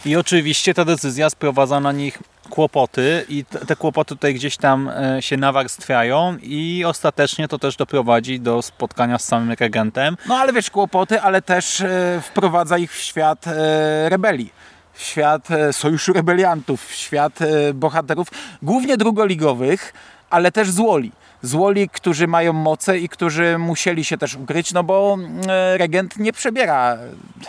I 0.06 0.16
oczywiście 0.16 0.74
ta 0.74 0.86
decyzja 0.86 1.30
sprowadza 1.30 1.80
na 1.80 1.92
nich 1.92 2.20
kłopoty 2.50 3.26
i 3.30 3.46
te 3.46 3.66
te 3.66 3.76
kłopoty 3.76 4.16
tutaj 4.16 4.34
gdzieś 4.34 4.58
tam 4.58 4.90
e, 4.90 5.22
się 5.22 5.38
nawarstwiają 5.38 6.38
i 6.42 6.84
ostatecznie 6.86 7.48
to 7.48 7.60
też 7.60 7.76
doprowadzi 7.76 8.40
do 8.40 8.62
spotkania 8.62 9.18
z 9.20 9.24
samym 9.24 9.52
regentem. 9.60 10.18
No 10.28 10.36
ale 10.36 10.54
wiesz, 10.54 10.70
kłopoty, 10.70 11.22
ale 11.22 11.42
też 11.42 11.82
e, 11.82 12.22
wprowadza 12.24 12.78
ich 12.78 12.94
w 12.94 13.02
świat 13.02 13.48
e, 13.48 14.10
rebelii. 14.10 14.52
W 15.00 15.04
świat 15.04 15.52
e, 15.52 15.74
sojuszu 15.74 16.14
rebeliantów, 16.14 16.86
w 16.86 16.94
świat 16.94 17.42
e, 17.42 17.74
bohaterów, 17.74 18.28
głównie 18.62 18.98
drugoligowych, 18.98 19.94
ale 20.30 20.52
też 20.52 20.72
złoli. 20.72 21.12
Złoli, 21.42 21.90
którzy 21.90 22.28
mają 22.28 22.54
moce 22.54 23.00
i 23.00 23.10
którzy 23.10 23.58
musieli 23.58 24.04
się 24.04 24.18
też 24.18 24.36
ukryć, 24.36 24.74
no 24.74 24.84
bo 24.84 25.18
e, 25.48 25.78
regent 25.78 26.18
nie 26.18 26.34
przebiera, 26.34 26.98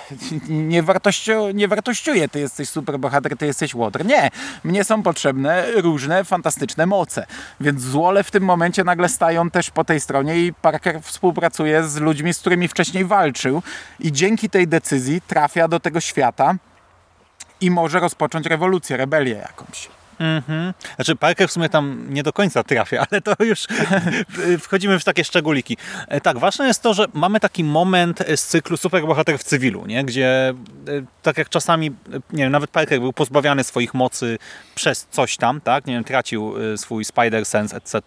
nie, 0.49 0.83
wartościu, 0.83 1.51
nie 1.55 1.69
wartościuje, 1.69 2.29
ty 2.29 2.41
jesteś 2.41 2.69
superbohater, 2.69 3.37
ty 3.37 3.47
jesteś 3.47 3.75
łotr. 3.75 4.05
Nie, 4.05 4.31
mnie 4.65 4.85
są 4.85 5.03
potrzebne 5.03 5.67
różne 5.73 6.25
fantastyczne 6.25 6.87
moce. 6.87 7.27
Więc 7.61 7.83
złole 7.83 8.25
w 8.25 8.31
tym 8.31 8.43
momencie 8.43 8.85
nagle 8.85 9.09
stają 9.09 9.51
też 9.51 9.71
po 9.71 9.85
tej 9.85 10.01
stronie 10.01 10.39
i 10.39 10.53
Parker 10.53 11.03
współpracuje 11.03 11.85
z 11.85 11.97
ludźmi, 11.97 12.35
z 12.35 12.39
którymi 12.39 12.69
wcześniej 12.69 13.05
walczył 13.05 13.63
i 14.01 14.13
dzięki 14.13 14.51
tej 14.51 14.69
decyzji 14.69 15.21
trafia 15.21 15.69
do 15.69 15.81
tego 15.81 16.01
świata 16.01 16.55
i 17.61 17.71
może 17.71 18.01
rozpocząć 18.01 18.47
rewolucję, 18.47 18.97
rebelię 18.97 19.35
jakąś. 19.35 19.89
Mhm. 20.21 20.75
Znaczy 20.97 21.17
Parker 21.17 21.49
w 21.49 21.53
sumie 21.53 21.69
tam 21.69 22.07
nie 22.11 22.23
do 22.23 22.33
końca 22.33 22.63
trafia, 22.63 23.07
ale 23.11 23.21
to 23.21 23.45
już 23.45 23.67
wchodzimy 24.65 24.99
w 24.99 25.05
takie 25.05 25.25
szczególiki. 25.25 25.77
E, 26.09 26.21
Tak, 26.21 26.39
ważne 26.39 26.67
jest 26.67 26.83
to, 26.83 26.95
że 26.95 27.07
mamy 27.15 27.41
taki 27.41 27.65
moment 27.65 28.23
z 28.37 28.43
cyklu 28.47 28.77
superbohater 28.77 29.39
w 29.39 29.45
cywilu, 29.45 29.87
nie? 29.87 30.05
gdzie 30.05 30.49
e, 30.49 30.55
tak 31.23 31.39
jak 31.39 31.49
czasami, 31.49 31.87
e, 31.87 31.93
nie 32.33 32.43
wiem, 32.43 32.53
nawet 32.53 32.71
Parker 32.71 33.01
był 33.01 33.13
pozbawiany 33.13 33.65
swoich 33.65 33.95
mocy 33.95 34.39
przez 34.75 35.07
coś 35.11 35.37
tam, 35.37 35.61
tak? 35.61 35.87
Nie 35.87 35.95
wiem, 35.95 36.05
tracił 36.05 36.55
e, 36.73 36.79
swój 36.79 37.05
spider 37.05 37.47
sense, 37.47 37.77
etc. 37.77 38.01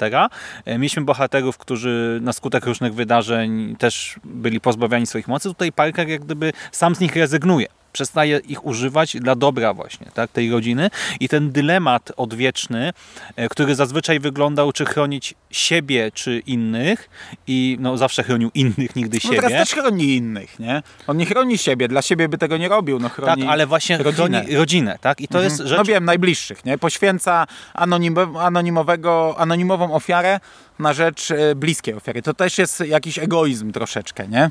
E, 0.65 0.77
Mieliśmy 0.77 1.01
bohaterów, 1.01 1.57
którzy 1.57 2.19
na 2.21 2.33
skutek 2.33 2.65
różnych 2.65 2.93
wydarzeń 2.93 3.75
też 3.79 4.15
byli 4.23 4.61
pozbawiani 4.61 5.07
swoich 5.07 5.27
mocy. 5.27 5.49
Tutaj 5.49 5.71
Parker 5.71 6.07
jak 6.07 6.21
gdyby 6.21 6.53
sam 6.71 6.95
z 6.95 6.99
nich 6.99 7.15
rezygnuje 7.15 7.67
przestaje 7.93 8.37
ich 8.47 8.65
używać 8.65 9.17
dla 9.19 9.35
dobra 9.35 9.73
właśnie 9.73 10.07
tak, 10.13 10.31
tej 10.31 10.51
rodziny 10.51 10.89
i 11.19 11.29
ten 11.29 11.51
dylemat 11.51 12.11
odwieczny, 12.17 12.93
e, 13.35 13.49
który 13.49 13.75
zazwyczaj 13.75 14.19
wyglądał 14.19 14.71
czy 14.71 14.85
chronić 14.85 15.35
siebie 15.51 16.11
czy 16.13 16.39
innych 16.39 17.09
i 17.47 17.77
no 17.79 17.97
zawsze 17.97 18.23
chronił 18.23 18.51
innych, 18.53 18.95
nigdy 18.95 19.17
No 19.23 19.29
teraz 19.29 19.45
siebie. 19.51 19.59
też 19.59 19.69
chroni 19.73 20.15
innych, 20.15 20.59
nie? 20.59 20.83
On 21.07 21.17
nie 21.17 21.25
chroni 21.25 21.57
siebie, 21.57 21.87
dla 21.87 22.01
siebie 22.01 22.29
by 22.29 22.37
tego 22.37 22.57
nie 22.57 22.69
robił, 22.69 22.99
no 22.99 23.09
Tak, 23.09 23.15
chroni 23.15 23.47
ale 23.47 23.67
właśnie 23.67 23.97
rodzinę. 23.97 24.39
chroni 24.41 24.55
rodzinę, 24.55 24.97
tak? 25.01 25.21
I 25.21 25.27
to 25.27 25.41
jest 25.41 25.53
Mhm. 25.59 25.69
rzecz, 25.69 25.77
No 25.77 25.83
wiem, 25.85 26.05
najbliższych, 26.05 26.65
nie? 26.65 26.77
Poświęca 26.77 27.47
anonimo, 27.73 28.21
anonimowego, 28.41 29.35
anonimową 29.37 29.93
ofiarę 29.93 30.39
na 30.79 30.93
rzecz 30.93 31.31
e, 31.31 31.55
bliskiej 31.55 31.93
ofiary. 31.93 32.21
To 32.21 32.33
też 32.33 32.57
jest 32.57 32.79
jakiś 32.79 33.19
egoizm 33.19 33.71
troszeczkę, 33.71 34.27
nie? 34.27 34.49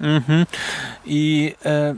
Mhm. 0.00 0.46
I, 1.06 1.54
e, 1.64 1.94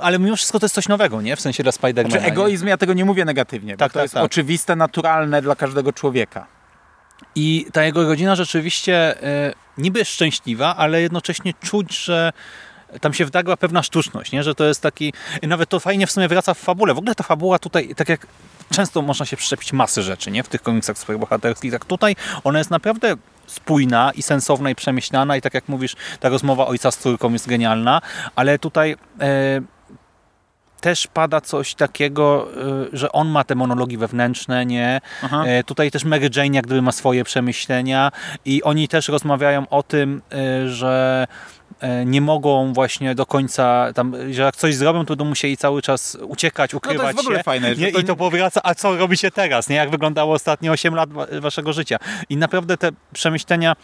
ale 0.00 0.18
mimo 0.18 0.36
wszystko 0.36 0.60
to 0.60 0.64
jest 0.64 0.74
coś 0.74 0.88
nowego, 0.88 1.22
nie? 1.22 1.36
W 1.36 1.40
sensie 1.40 1.62
dla 1.62 1.72
Spidermana. 1.72 2.16
Czy 2.16 2.22
nie? 2.22 2.28
egoizm, 2.28 2.66
ja 2.66 2.76
tego 2.76 2.92
nie 2.92 3.04
mówię 3.04 3.24
negatywnie, 3.24 3.76
Tak, 3.76 3.92
to 3.92 3.98
tak, 3.98 4.02
jest 4.02 4.14
tak. 4.14 4.24
oczywiste, 4.24 4.76
naturalne 4.76 5.42
dla 5.42 5.56
każdego 5.56 5.92
człowieka. 5.92 6.46
I 7.34 7.66
ta 7.72 7.84
jego 7.84 8.04
rodzina 8.04 8.36
rzeczywiście 8.36 9.22
e, 9.22 9.52
niby 9.78 10.04
szczęśliwa, 10.04 10.76
ale 10.76 11.02
jednocześnie 11.02 11.54
czuć, 11.54 12.04
że 12.04 12.32
tam 13.00 13.14
się 13.14 13.24
wdarła 13.24 13.56
pewna 13.56 13.82
sztuczność, 13.82 14.32
nie? 14.32 14.42
że 14.42 14.54
to 14.54 14.64
jest 14.64 14.80
taki... 14.82 15.12
Nawet 15.42 15.68
to 15.68 15.80
fajnie 15.80 16.06
w 16.06 16.12
sumie 16.12 16.28
wraca 16.28 16.54
w 16.54 16.58
fabule. 16.58 16.94
W 16.94 16.98
ogóle 16.98 17.14
ta 17.14 17.24
fabuła 17.24 17.58
tutaj, 17.58 17.94
tak 17.96 18.08
jak 18.08 18.26
często 18.70 19.02
można 19.02 19.26
się 19.26 19.36
przyczepić 19.36 19.72
masy 19.72 20.02
rzeczy 20.02 20.30
nie? 20.30 20.42
w 20.42 20.48
tych 20.48 20.62
komiksach 20.62 20.98
superbohaterskich, 20.98 21.72
tak 21.72 21.84
tutaj 21.84 22.16
ona 22.44 22.58
jest 22.58 22.70
naprawdę 22.70 23.16
spójna 23.46 24.12
i 24.14 24.22
sensowna 24.22 24.70
i 24.70 24.74
przemyślana 24.74 25.36
i 25.36 25.40
tak 25.40 25.54
jak 25.54 25.68
mówisz, 25.68 25.96
ta 26.20 26.28
rozmowa 26.28 26.66
ojca 26.66 26.90
z 26.90 26.98
córką 26.98 27.32
jest 27.32 27.48
genialna, 27.48 28.02
ale 28.36 28.58
tutaj... 28.58 28.96
E, 29.20 29.75
też 30.80 31.06
pada 31.06 31.40
coś 31.40 31.74
takiego, 31.74 32.48
y, 32.92 32.96
że 32.96 33.12
on 33.12 33.28
ma 33.28 33.44
te 33.44 33.54
monologi 33.54 33.96
wewnętrzne, 33.96 34.66
nie? 34.66 35.00
Aha. 35.22 35.44
E, 35.46 35.64
Tutaj 35.64 35.90
też 35.90 36.04
Mary 36.04 36.30
Jane 36.36 36.56
jak 36.56 36.66
gdyby 36.66 36.82
ma 36.82 36.92
swoje 36.92 37.24
przemyślenia 37.24 38.12
i 38.44 38.62
oni 38.62 38.88
też 38.88 39.08
rozmawiają 39.08 39.68
o 39.68 39.82
tym, 39.82 40.22
y, 40.64 40.68
że 40.70 41.26
nie 42.06 42.20
mogą 42.20 42.72
właśnie 42.72 43.14
do 43.14 43.26
końca, 43.26 43.92
tam, 43.94 44.14
że 44.32 44.42
jak 44.42 44.56
coś 44.56 44.74
zrobią, 44.74 45.00
to 45.04 45.08
będą 45.08 45.24
musieli 45.24 45.56
cały 45.56 45.82
czas 45.82 46.18
uciekać, 46.20 46.74
ukrywać 46.74 47.02
No 47.02 47.08
jest 47.08 47.16
w 47.18 47.20
ogóle 47.20 47.38
się. 47.38 47.42
fajne, 47.44 47.74
nie? 47.76 47.92
to 47.92 47.98
I 47.98 48.04
to 48.04 48.16
powraca, 48.16 48.60
a 48.64 48.74
co 48.74 48.96
robicie 48.96 49.30
teraz? 49.30 49.68
Nie? 49.68 49.76
Jak 49.76 49.90
wyglądało 49.90 50.34
ostatnie 50.34 50.72
8 50.72 50.94
lat 50.94 51.10
wa- 51.12 51.26
waszego 51.40 51.72
życia? 51.72 51.96
I 52.28 52.36
naprawdę 52.36 52.76
te 52.76 52.90
przemyślenia 53.12 53.76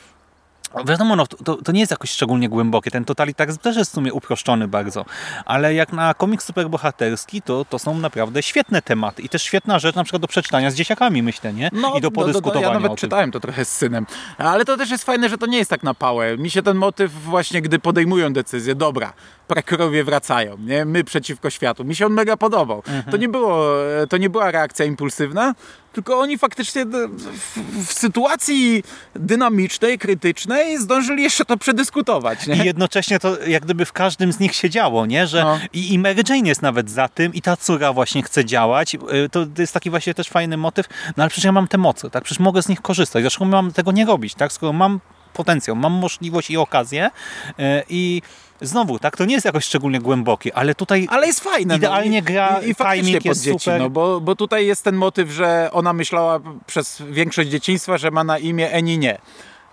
Wiadomo, 0.86 1.16
no, 1.16 1.26
to, 1.26 1.56
to 1.56 1.72
nie 1.72 1.80
jest 1.80 1.90
jakoś 1.90 2.10
szczególnie 2.10 2.48
głębokie. 2.48 2.90
Ten 2.90 3.04
totalitaryzm 3.04 3.58
też 3.58 3.76
jest 3.76 3.90
w 3.90 3.94
sumie 3.94 4.12
uproszczony 4.12 4.68
bardzo. 4.68 5.04
Ale 5.44 5.74
jak 5.74 5.92
na 5.92 6.14
komiks 6.14 6.46
superbohaterski, 6.46 7.42
to, 7.42 7.64
to 7.64 7.78
są 7.78 7.98
naprawdę 7.98 8.42
świetne 8.42 8.82
tematy. 8.82 9.22
I 9.22 9.28
też 9.28 9.42
świetna 9.42 9.78
rzecz 9.78 9.94
na 9.94 10.04
przykład 10.04 10.22
do 10.22 10.28
przeczytania 10.28 10.70
z 10.70 10.74
dzieciakami, 10.74 11.22
myślę, 11.22 11.52
nie? 11.52 11.70
I 11.98 12.00
do 12.00 12.10
podyskutowania 12.10 12.66
Ja 12.66 12.80
nawet 12.80 12.98
czytałem 12.98 13.30
to 13.30 13.40
trochę 13.40 13.64
z 13.64 13.68
synem. 13.68 14.06
Ale 14.38 14.64
to 14.64 14.76
też 14.76 14.90
jest 14.90 15.04
fajne, 15.04 15.28
że 15.28 15.38
to 15.38 15.46
nie 15.46 15.58
jest 15.58 15.70
tak 15.70 15.82
na 15.82 15.94
pałę. 15.94 16.38
Mi 16.38 16.50
się 16.50 16.62
ten 16.62 16.76
motyw 16.76 17.12
właśnie, 17.12 17.62
gdy 17.62 17.78
podejmują 17.78 18.32
decyzję, 18.32 18.74
dobra, 18.74 19.12
Parkerowie 19.48 20.04
wracają, 20.04 20.56
nie? 20.58 20.84
My 20.84 21.04
przeciwko 21.04 21.50
światu. 21.50 21.84
Mi 21.84 21.94
się 21.94 22.06
on 22.06 22.12
mega 22.12 22.36
podobał. 22.36 22.78
Mhm. 22.78 23.02
To, 23.10 23.16
nie 23.16 23.28
było, 23.28 23.66
to 24.08 24.16
nie 24.16 24.30
była 24.30 24.50
reakcja 24.50 24.84
impulsywna, 24.84 25.54
tylko 25.92 26.18
oni 26.20 26.38
faktycznie 26.38 26.84
w, 26.86 27.86
w 27.86 27.92
sytuacji 27.92 28.84
dynamicznej, 29.14 29.98
krytycznej 29.98 30.78
zdążyli 30.78 31.22
jeszcze 31.22 31.44
to 31.44 31.56
przedyskutować, 31.56 32.46
nie? 32.46 32.54
I 32.54 32.58
jednocześnie 32.64 33.18
to 33.18 33.42
jak 33.46 33.64
gdyby 33.64 33.84
w 33.84 33.92
każdym 33.92 34.32
z 34.32 34.40
nich 34.40 34.54
się 34.54 34.70
działo, 34.70 35.06
nie? 35.06 35.26
Że 35.26 35.42
No. 35.44 35.58
i, 35.72 35.92
i 35.92 35.98
Mary 35.98 36.22
Jane 36.28 36.48
jest 36.48 36.62
nawet 36.62 36.90
za 36.90 37.08
tym 37.08 37.34
i 37.34 37.42
ta 37.42 37.56
córa 37.56 37.92
właśnie 37.92 38.22
chce 38.22 38.44
działać. 38.44 38.94
Y, 38.94 38.98
To, 39.32 39.46
to 39.46 39.62
jest 39.62 39.74
taki 39.74 39.90
właśnie 39.90 40.14
też 40.14 40.28
fajny 40.28 40.56
motyw. 40.56 40.86
No 41.16 41.22
ale 41.22 41.30
przecież 41.30 41.44
ja 41.44 41.52
mam 41.52 41.68
te 41.68 41.78
moce, 41.78 42.10
tak? 42.10 42.24
Przecież 42.24 42.40
mogę 42.40 42.62
z 42.62 42.68
nich 42.68 42.80
korzystać. 42.82 43.22
Dlaczego 43.22 43.44
mam 43.44 43.72
tego 43.72 43.92
nie 43.92 44.04
robić, 44.04 44.34
tak? 44.34 44.52
Skoro 44.52 44.72
mam 44.72 45.00
potencjał, 45.32 45.76
mam 45.76 45.92
możliwość 45.92 46.50
i 46.50 46.56
okazję 46.56 47.06
y, 47.50 47.52
i 47.88 48.22
znowu, 48.62 48.98
tak? 48.98 49.16
To 49.16 49.24
nie 49.24 49.34
jest 49.34 49.44
jakoś 49.46 49.64
szczególnie 49.64 50.00
głębokie, 50.00 50.54
ale 50.54 50.74
tutaj 50.74 51.06
Ale 51.10 51.26
jest 51.26 51.40
fajne. 51.40 51.76
Idealnie 51.76 52.20
no. 52.20 52.26
gra, 52.26 52.60
I, 52.64 52.70
i 52.70 52.74
faktycznie 52.74 53.04
timing 53.04 53.22
pod 53.22 53.26
jest 53.26 53.42
dzieci, 53.42 53.58
super. 53.58 53.80
no, 53.80 53.90
bo, 53.90 54.20
bo 54.20 54.36
tutaj 54.36 54.66
jest 54.66 54.84
ten 54.84 54.96
motyw, 54.96 55.30
że 55.30 55.68
ona 55.72 55.92
myślała 55.92 56.40
przez 56.66 57.02
większość 57.10 57.48
dzieciństwa, 57.48 57.98
że 57.98 58.10
ma 58.10 58.24
na 58.24 58.38
imię 58.38 58.72
Eni 58.72 58.98
nie. 58.98 59.18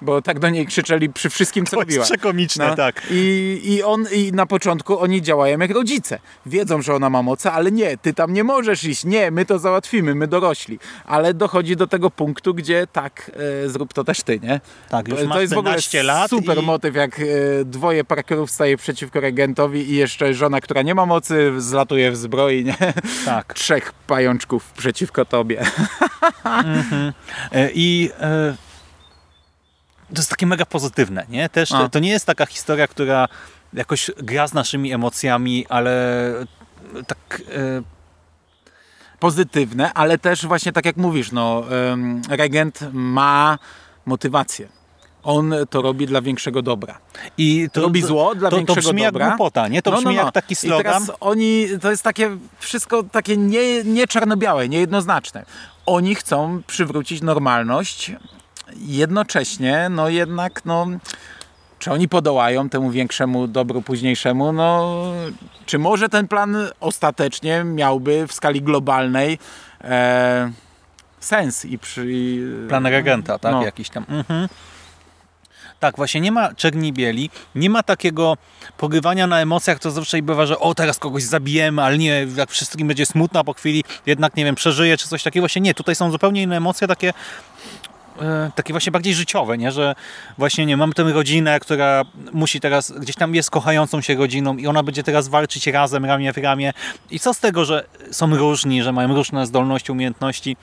Bo 0.02 0.22
tak 0.22 0.40
do 0.40 0.50
niej 0.50 0.66
krzyczeli 0.68 1.10
przy 1.10 1.30
wszystkim, 1.30 1.66
co 1.66 1.72
to 1.76 1.80
robiła. 1.82 2.06
przekomiczne, 2.06 2.68
No. 2.68 2.76
tak. 2.76 3.02
I, 3.12 3.60
I 3.64 3.84
on 3.84 4.06
i 4.12 4.32
na 4.32 4.46
początku 4.46 5.00
oni 5.00 5.22
działają 5.22 5.60
jak 5.60 5.72
rodzice. 5.72 6.20
Wiedzą, 6.46 6.82
że 6.82 6.96
ona 6.96 7.10
ma 7.10 7.22
moce, 7.24 7.52
ale 7.52 7.72
nie, 7.72 7.98
ty 7.98 8.14
tam 8.14 8.34
nie 8.34 8.44
możesz 8.44 8.84
iść. 8.84 9.06
Nie, 9.06 9.32
my 9.32 9.46
to 9.46 9.60
załatwimy, 9.60 10.16
my 10.16 10.28
dorośli. 10.28 10.80
Ale 11.06 11.34
dochodzi 11.34 11.76
do 11.76 11.88
tego 11.88 12.10
punktu, 12.12 12.54
gdzie 12.54 12.88
tak, 12.94 13.32
e, 13.66 13.70
zrób 13.70 13.94
to 13.94 14.04
też 14.04 14.22
ty, 14.24 14.40
nie? 14.40 14.62
Tak, 14.90 15.08
już 15.08 15.20
to 15.20 15.26
masz 15.28 15.42
jest 15.42 15.54
w 15.54 15.58
ogóle 15.58 15.72
14 15.82 16.04
lat 16.04 16.30
super 16.30 16.58
i- 16.58 16.62
motyw, 16.66 16.96
jak 16.96 17.20
e, 17.20 17.24
dwoje 17.66 18.04
Parkerów 18.04 18.52
staje 18.52 18.78
przeciwko 18.78 19.20
regentowi 19.20 19.92
i 19.92 19.96
jeszcze 19.96 20.34
żona, 20.34 20.62
która 20.62 20.82
nie 20.82 20.96
ma 20.96 21.06
mocy, 21.06 21.52
zlatuje 21.58 22.12
w 22.12 22.18
zbroi, 22.18 22.66
nie? 22.66 22.78
Tak. 23.26 23.54
Trzech 23.54 23.94
pajączków 24.08 24.72
przeciwko 24.72 25.26
tobie. 25.26 25.62
E, 27.52 27.70
I 27.74 28.10
e, 28.22 28.56
to 30.14 30.18
jest 30.18 30.30
takie 30.30 30.46
mega 30.48 30.66
pozytywne, 30.66 31.26
nie? 31.30 31.50
Też 31.50 31.70
to, 31.70 31.90
to 31.90 32.00
nie 32.00 32.10
jest 32.10 32.26
taka 32.26 32.46
historia, 32.46 32.88
która 32.88 33.28
jakoś 33.74 34.12
gra 34.18 34.48
z 34.48 34.54
naszymi 34.54 34.94
emocjami, 34.94 35.66
ale 35.70 36.34
tak 37.08 37.42
e, 37.52 37.82
pozytywne, 39.20 39.94
ale 39.94 40.18
też 40.18 40.46
właśnie 40.46 40.72
tak 40.72 40.86
jak 40.86 40.98
mówisz, 40.98 41.32
no, 41.32 41.64
regent 42.30 42.80
ma 42.94 43.60
motywację. 44.06 44.68
On 45.24 45.54
to 45.70 45.82
robi 45.82 46.08
dla 46.08 46.22
większego 46.22 46.62
dobra. 46.62 47.00
I 47.38 47.68
to 47.74 47.82
robi 47.82 48.02
zło 48.02 48.36
dla 48.36 48.50
to, 48.50 48.56
większego 48.56 48.82
to 48.82 48.88
brzmi 48.88 49.04
dobra. 49.04 49.26
jak 49.26 49.38
głupota, 49.38 49.68
nie? 49.68 49.82
To 49.82 49.92
No, 49.92 49.98
brzmi 49.98 50.16
no, 50.16 50.22
no. 50.22 50.26
jak 50.26 50.34
taki 50.34 50.54
I 50.54 50.56
slogan. 50.56 50.84
teraz 50.84 51.12
oni, 51.20 51.68
to 51.82 51.92
jest 51.92 52.04
takie 52.04 52.38
wszystko 52.60 53.04
takie 53.04 53.38
nie, 53.38 53.84
nie 53.84 54.08
czarno-białe, 54.08 54.70
niejednoznaczne. 54.70 55.46
Oni 55.86 56.16
chcą 56.16 56.62
przywrócić 56.68 57.22
normalność, 57.22 58.12
jednocześnie, 58.78 59.88
no 59.90 60.10
jednak, 60.10 60.66
no, 60.66 60.88
czy 61.80 61.92
oni 61.92 62.08
podołają 62.08 62.70
temu 62.70 62.92
większemu 62.92 63.48
dobru 63.48 63.82
późniejszemu, 63.82 64.52
no, 64.52 65.04
czy 65.66 65.80
może 65.80 66.10
ten 66.10 66.28
plan 66.28 66.58
ostatecznie 66.80 67.64
miałby 67.64 68.28
w 68.28 68.34
skali 68.34 68.62
globalnej 68.62 69.40
e, 69.82 70.52
sens 71.20 71.66
i 71.66 71.80
przy... 71.80 72.06
I, 72.08 72.42
Plan 72.68 72.86
regenta, 72.86 73.40
tak? 73.40 73.52
No. 73.52 73.64
Jakiś 73.64 73.90
tam. 73.90 74.06
Mhm. 74.10 74.48
Tak, 75.80 75.96
właśnie 75.96 76.22
nie 76.22 76.32
ma 76.32 76.54
czerni 76.54 76.94
bieli, 76.94 77.30
nie 77.56 77.70
ma 77.70 77.84
takiego 77.84 78.38
pogrywania 78.78 79.28
na 79.28 79.42
emocjach, 79.42 79.80
to 79.80 79.92
zawsze 79.92 80.22
bywa, 80.22 80.46
że 80.46 80.60
o, 80.60 80.76
teraz 80.76 81.00
kogoś 81.00 81.24
zabijemy, 81.24 81.84
ale 81.84 81.98
nie, 81.98 82.28
jak 82.36 82.52
wszystkim 82.52 82.88
będzie 82.88 83.06
smutno, 83.06 83.40
a 83.40 83.44
po 83.44 83.54
chwili 83.54 83.84
jednak, 84.06 84.36
nie 84.36 84.46
wiem, 84.46 84.56
przeżyje, 84.56 84.98
czy 84.98 85.08
coś 85.08 85.24
takiego. 85.24 85.42
Właśnie 85.42 85.62
nie, 85.62 85.74
tutaj 85.74 85.96
są 85.96 86.12
zupełnie 86.12 86.42
inne 86.42 86.58
emocje, 86.58 86.88
takie 86.88 87.14
takie 88.56 88.74
właśnie 88.74 88.92
bardziej 88.92 89.14
życiowe, 89.14 89.58
nie? 89.58 89.72
że 89.72 89.96
właśnie 90.38 90.66
nie 90.66 90.78
mamy 90.78 90.94
tę 90.94 91.04
rodzinę, 91.04 91.60
która 91.60 92.04
musi 92.34 92.60
teraz, 92.60 92.92
gdzieś 92.92 93.16
tam 93.16 93.36
jest 93.36 93.52
kochającą 93.52 94.02
się 94.02 94.16
rodziną 94.16 94.58
i 94.58 94.68
ona 94.68 94.84
będzie 94.84 95.04
teraz 95.04 95.28
walczyć 95.28 95.68
razem, 95.68 96.06
ramię 96.06 96.34
w 96.34 96.38
ramię. 96.38 96.74
I 97.12 97.20
co 97.20 97.34
z 97.34 97.40
tego, 97.40 97.66
że 97.66 97.86
są 98.12 98.36
różni, 98.36 98.84
że 98.84 98.92
mają 98.92 99.16
różne 99.16 99.46
zdolności, 99.46 99.92
umiejętności, 99.92 100.58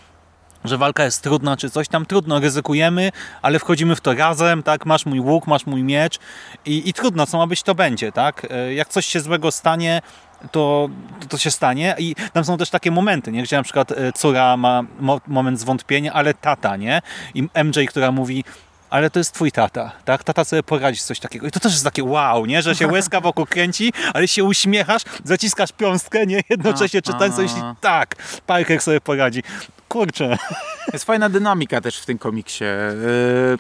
że 0.64 0.78
walka 0.78 1.04
jest 1.04 1.22
trudna 1.22 1.56
czy 1.56 1.70
coś 1.70 1.88
tam, 1.88 2.06
trudno, 2.06 2.40
ryzykujemy, 2.40 3.12
ale 3.42 3.58
wchodzimy 3.58 3.96
w 3.96 4.00
to 4.00 4.14
razem, 4.14 4.62
tak, 4.62 4.86
masz 4.86 5.06
mój 5.06 5.20
łuk, 5.20 5.46
masz 5.46 5.66
mój 5.66 5.82
miecz 5.82 6.18
i, 6.66 6.88
i 6.88 6.92
trudno, 6.92 7.26
co 7.26 7.38
ma 7.38 7.46
być, 7.46 7.62
to 7.62 7.74
będzie, 7.74 8.12
tak, 8.12 8.46
E, 8.50 8.74
jak 8.74 8.88
coś 8.88 9.06
się 9.06 9.20
złego 9.20 9.50
stanie, 9.50 10.02
to, 10.52 10.88
to, 11.20 11.26
to 11.28 11.38
się 11.38 11.50
stanie 11.50 11.94
i 11.98 12.14
tam 12.32 12.44
są 12.44 12.56
też 12.56 12.70
takie 12.70 12.90
momenty, 12.90 13.32
nie? 13.32 13.42
gdzie 13.42 13.56
na 13.56 13.62
przykład 13.62 13.92
e, 13.92 14.12
córa 14.12 14.56
ma 14.56 14.82
mo 15.00 15.20
moment 15.26 15.60
zwątpienia, 15.60 16.12
ale 16.12 16.34
tata, 16.34 16.76
nie? 16.76 17.02
I 17.34 17.42
MJ, 17.42 17.86
która 17.88 18.12
mówi, 18.12 18.44
ale 18.90 19.10
to 19.10 19.20
jest 19.20 19.32
twój 19.32 19.52
tata, 19.52 19.92
tak? 20.04 20.24
Tata 20.24 20.44
sobie 20.44 20.62
poradzi 20.62 21.00
z 21.00 21.04
coś 21.04 21.20
takiego. 21.20 21.46
I 21.46 21.50
to 21.50 21.60
też 21.60 21.72
jest 21.72 21.84
takie 21.84 22.04
wow, 22.04 22.46
nie? 22.46 22.62
Że 22.62 22.74
się 22.74 22.86
łezka 22.92 23.20
wokół 23.20 23.46
kręci, 23.46 23.92
ale 24.14 24.28
się 24.28 24.44
uśmiechasz, 24.44 25.02
zaciskasz 25.24 25.72
piąstkę, 25.72 26.26
nie? 26.26 26.40
Jednocześnie 26.48 27.02
czytając 27.02 27.38
a. 27.38 27.42
myśli, 27.42 27.60
tak, 27.80 28.16
Parker 28.46 28.80
sobie 28.80 29.00
poradzi. 29.00 29.42
Kurczę. 29.88 30.38
Jest 30.92 31.04
fajna 31.04 31.28
dynamika 31.28 31.80
też 31.80 31.98
w 31.98 32.06
tym 32.06 32.18
komiksie. 32.18 32.64
Yy, 32.64 33.58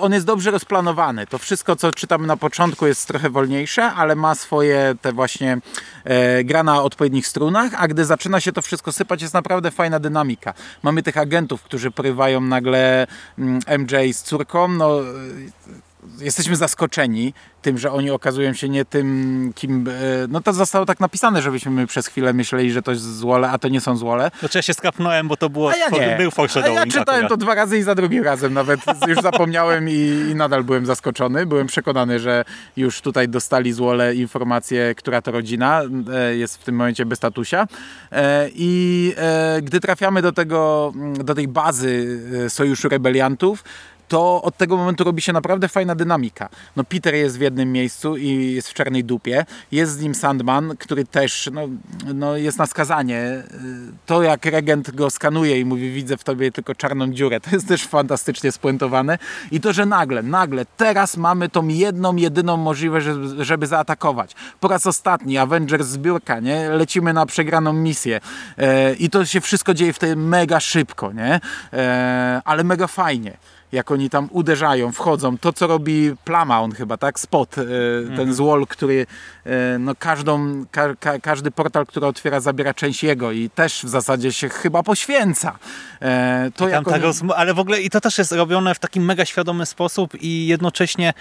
On 0.00 0.12
jest 0.12 0.26
dobrze 0.26 0.50
rozplanowany. 0.50 1.26
To 1.26 1.38
wszystko, 1.38 1.76
co 1.76 1.92
czytamy 1.92 2.26
na 2.26 2.36
początku, 2.36 2.86
jest 2.86 3.08
trochę 3.08 3.30
wolniejsze, 3.30 3.84
ale 3.84 4.14
ma 4.14 4.34
swoje 4.34 4.94
te 5.02 5.12
właśnie 5.12 5.58
e, 6.04 6.44
gra 6.44 6.62
na 6.62 6.82
odpowiednich 6.82 7.26
strunach, 7.26 7.72
a 7.76 7.88
gdy 7.88 8.04
zaczyna 8.04 8.40
się 8.40 8.52
to 8.52 8.62
wszystko 8.62 8.92
sypać, 8.92 9.22
jest 9.22 9.34
naprawdę 9.34 9.70
fajna 9.70 10.00
dynamika. 10.00 10.54
Mamy 10.82 11.02
tych 11.02 11.16
agentów, 11.16 11.62
którzy 11.62 11.90
porywają 11.90 12.40
nagle 12.40 13.06
mm, 13.38 13.60
MJ 13.78 14.12
z 14.12 14.22
córką. 14.22 14.68
No, 14.68 15.00
jesteśmy 16.20 16.56
zaskoczeni 16.56 17.34
tym, 17.62 17.78
że 17.78 17.92
oni 17.92 18.10
okazują 18.10 18.52
się 18.52 18.68
nie 18.68 18.84
tym, 18.84 19.52
kim... 19.54 19.88
e, 19.88 19.92
No 20.28 20.40
to 20.40 20.52
zostało 20.52 20.86
tak 20.86 21.00
napisane, 21.00 21.42
żebyśmy 21.42 21.86
przez 21.86 22.06
chwilę 22.06 22.32
myśleli, 22.32 22.72
że 22.72 22.82
to 22.82 22.90
jest 22.90 23.16
złole, 23.18 23.50
a 23.50 23.58
to 23.58 23.68
nie 23.68 23.80
są 23.80 23.96
złole. 23.96 24.30
Znaczy 24.40 24.58
ja 24.58 24.62
się 24.62 24.74
skapnąłem, 24.74 25.28
bo 25.28 25.36
to 25.36 25.50
było, 25.50 25.70
A 25.70 25.76
ja 25.76 25.88
nie. 25.88 26.16
był 26.16 26.30
A 26.38 26.42
ja 26.70 26.86
czytałem 26.86 27.24
akurat. 27.24 27.28
to 27.28 27.36
dwa 27.36 27.54
razy 27.54 27.78
i 27.78 27.82
za 27.82 27.94
drugim 27.94 28.24
razem 28.24 28.54
nawet 28.54 28.80
już 29.08 29.18
zapomniałem 29.22 29.88
i, 29.88 29.92
i 30.30 30.34
nadal 30.34 30.64
byłem 30.64 30.86
zaskoczony. 30.86 31.46
Byłem 31.46 31.66
przekonany, 31.66 32.20
że 32.20 32.44
już 32.76 33.00
tutaj 33.00 33.28
dostali 33.28 33.72
z 33.72 33.78
Wole 33.78 34.14
informację, 34.14 34.94
która 34.94 35.22
to 35.22 35.30
rodzina 35.30 35.82
e, 36.14 36.36
jest 36.36 36.58
w 36.58 36.64
tym 36.64 36.74
momencie 36.76 37.06
bez 37.06 37.18
statusia. 37.18 37.66
E, 38.12 38.48
I 38.54 39.14
gdy 39.62 39.80
trafiamy 39.80 40.22
do 40.22 40.32
tego, 40.32 40.92
mm, 40.96 41.24
do 41.24 41.34
tej 41.34 41.48
bazy 41.48 42.20
Sojuszu 42.48 42.88
Rebeliantów, 42.88 43.64
to 44.08 44.42
od 44.42 44.56
tego 44.56 44.76
momentu 44.76 45.04
robi 45.04 45.22
się 45.22 45.32
naprawdę 45.32 45.68
fajna 45.68 45.94
dynamika. 45.94 46.48
No 46.76 46.84
Peter 46.84 47.14
jest 47.14 47.38
w 47.38 47.40
jednym 47.40 47.72
miejscu 47.72 48.16
i 48.16 48.52
jest 48.52 48.68
w 48.68 48.74
czarnej 48.74 49.04
dupie. 49.04 49.46
Jest 49.72 49.92
z 49.92 50.02
nim 50.02 50.14
Sandman, 50.14 50.76
który 50.78 51.04
też 51.04 51.50
no, 51.52 51.60
no 52.14 52.36
jest 52.36 52.58
na 52.58 52.66
skazanie. 52.66 53.42
To 54.06 54.22
jak 54.22 54.46
regent 54.46 54.90
go 54.90 55.10
skanuje 55.10 55.60
i 55.60 55.64
mówi 55.64 55.92
widzę 55.92 56.16
w 56.16 56.24
tobie 56.24 56.52
tylko 56.52 56.74
czarną 56.74 57.12
dziurę, 57.12 57.40
to 57.40 57.50
jest 57.50 57.68
też 57.68 57.86
fantastycznie 57.86 58.52
spuentowane. 58.52 59.18
I 59.50 59.60
to, 59.60 59.72
że 59.72 59.86
nagle, 59.86 60.22
nagle, 60.22 60.66
teraz 60.76 61.16
mamy 61.16 61.48
tą 61.48 61.68
jedną, 61.68 62.16
jedyną 62.16 62.56
możliwość, 62.56 63.06
żeby, 63.38 63.66
zaatakować. 63.66 64.34
Po 64.60 64.68
raz 64.68 64.86
ostatni 64.86 65.38
Avengers 65.38 65.86
zbiórka, 65.86 66.40
nie? 66.40 66.68
Lecimy 66.68 67.12
na 67.12 67.26
przegraną 67.26 67.72
misję. 67.72 68.20
E, 68.58 68.94
I 68.94 69.10
to 69.10 69.24
się 69.24 69.40
wszystko 69.40 69.74
dzieje 69.74 69.92
wtedy 69.92 70.16
mega 70.16 70.60
szybko, 70.60 71.12
nie? 71.12 71.40
E, 71.72 72.42
ale 72.44 72.64
mega 72.64 72.86
fajnie 72.86 73.36
jak 73.72 73.90
oni 73.90 74.10
tam 74.10 74.28
uderzają, 74.30 74.92
wchodzą. 74.92 75.38
To, 75.38 75.52
co 75.52 75.66
robi 75.66 76.14
Plama, 76.24 76.60
on 76.60 76.72
chyba, 76.72 76.96
tak? 76.96 77.20
Spot, 77.20 77.56
e, 77.58 78.16
ten 78.16 78.34
złol, 78.34 78.66
który 78.66 79.06
e, 79.44 79.78
no 79.78 79.94
każdą, 79.98 80.64
ka, 80.70 80.94
ka, 80.96 81.18
każdy 81.18 81.50
portal, 81.50 81.86
który 81.86 82.06
otwiera, 82.06 82.40
zabiera 82.40 82.74
część 82.74 83.04
jego 83.04 83.32
i 83.32 83.50
też 83.50 83.82
w 83.84 83.88
zasadzie 83.88 84.32
się 84.32 84.48
chyba 84.48 84.82
poświęca. 84.82 85.58
E, 86.02 86.50
to 86.56 86.64
Tam 86.64 86.70
jak 86.70 86.84
ta 86.84 86.94
oni... 86.94 87.04
rozm- 87.04 87.32
ale 87.36 87.54
w 87.54 87.58
ogóle 87.58 87.80
i 87.80 87.90
to 87.90 88.00
też 88.00 88.18
jest 88.18 88.32
robione 88.32 88.74
w 88.74 88.78
taki 88.78 89.00
mega 89.00 89.24
świadomy 89.24 89.66
sposób 89.66 90.22
i 90.22 90.46
jednocześnie 90.46 91.12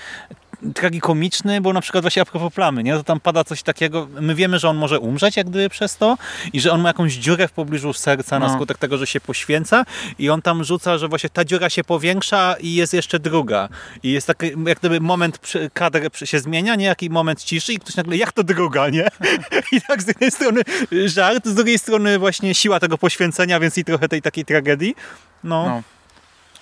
tragikomiczny, 0.76 1.62
bo 1.62 1.73
na 1.73 1.82
przykład 1.82 2.04
właśnie 2.04 2.21
a 2.21 2.26
propos 2.26 2.54
plamy, 2.54 2.84
nie? 2.84 2.93
To 2.93 3.04
tam 3.04 3.19
pada 3.19 3.43
coś 3.43 3.63
takiego, 3.63 4.08
my 4.21 4.36
wiemy, 4.36 4.60
że 4.60 4.69
on 4.69 4.78
może 4.78 4.99
umrzeć 4.99 5.38
jak 5.38 5.49
gdyby 5.49 5.69
przez 5.69 5.97
to 5.97 6.17
i 6.54 6.62
że 6.62 6.71
on 6.71 6.82
ma 6.82 6.89
jakąś 6.89 7.13
dziurę 7.13 7.47
w 7.47 7.52
pobliżu 7.52 7.93
serca 7.93 8.39
na 8.39 8.47
No. 8.47 8.54
skutek 8.54 8.78
tego, 8.78 8.97
że 8.97 9.08
się 9.08 9.21
poświęca 9.21 9.86
i 10.19 10.30
on 10.30 10.41
tam 10.41 10.63
rzuca, 10.63 10.97
że 10.97 11.08
właśnie 11.08 11.30
ta 11.30 11.45
dziura 11.45 11.69
się 11.69 11.84
powiększa 11.84 12.56
i 12.60 12.73
jest 12.76 12.93
jeszcze 12.93 13.19
druga. 13.19 13.69
I 14.04 14.12
jest 14.12 14.28
taki 14.28 14.45
jak 14.65 14.80
gdyby 14.80 14.99
moment, 14.99 15.39
kadr 15.73 16.10
się 16.26 16.39
zmienia, 16.39 16.76
nie? 16.76 16.86
Jaki 16.86 17.10
moment 17.10 17.43
ciszy 17.43 17.73
i 17.73 17.80
ktoś 17.80 17.95
nagle, 17.95 18.17
jak 18.17 18.32
to 18.32 18.43
druga, 18.43 18.89
nie? 18.89 19.08
I 19.71 19.82
tak 19.82 20.02
z 20.04 20.08
jednej 20.08 20.32
strony 20.32 20.62
żart, 21.06 21.45
z 21.47 21.56
drugiej 21.56 21.80
strony 21.80 22.19
właśnie 22.19 22.56
siła 22.56 22.80
tego 22.80 22.97
poświęcenia, 22.97 23.60
więc 23.60 23.78
i 23.78 23.84
trochę 23.84 24.10
tej 24.10 24.21
takiej 24.21 24.45
tragedii. 24.45 24.95
No. 25.43 25.65
No. 25.65 25.82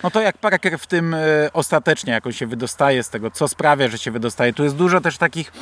No 0.02 0.10
to 0.10 0.20
jak 0.20 0.38
Parker 0.38 0.78
w 0.78 0.86
tym 0.86 1.14
e, 1.14 1.18
ostatecznie, 1.52 2.12
jak 2.12 2.26
on 2.26 2.32
się 2.32 2.46
wydostaje 2.46 3.02
z 3.02 3.10
tego, 3.10 3.30
co 3.30 3.48
sprawia, 3.48 3.88
że 3.88 3.98
się 3.98 4.10
wydostaje. 4.10 4.52
Tu 4.52 4.64
jest 4.64 4.76
dużo 4.76 5.00
też 5.00 5.18
takich 5.18 5.52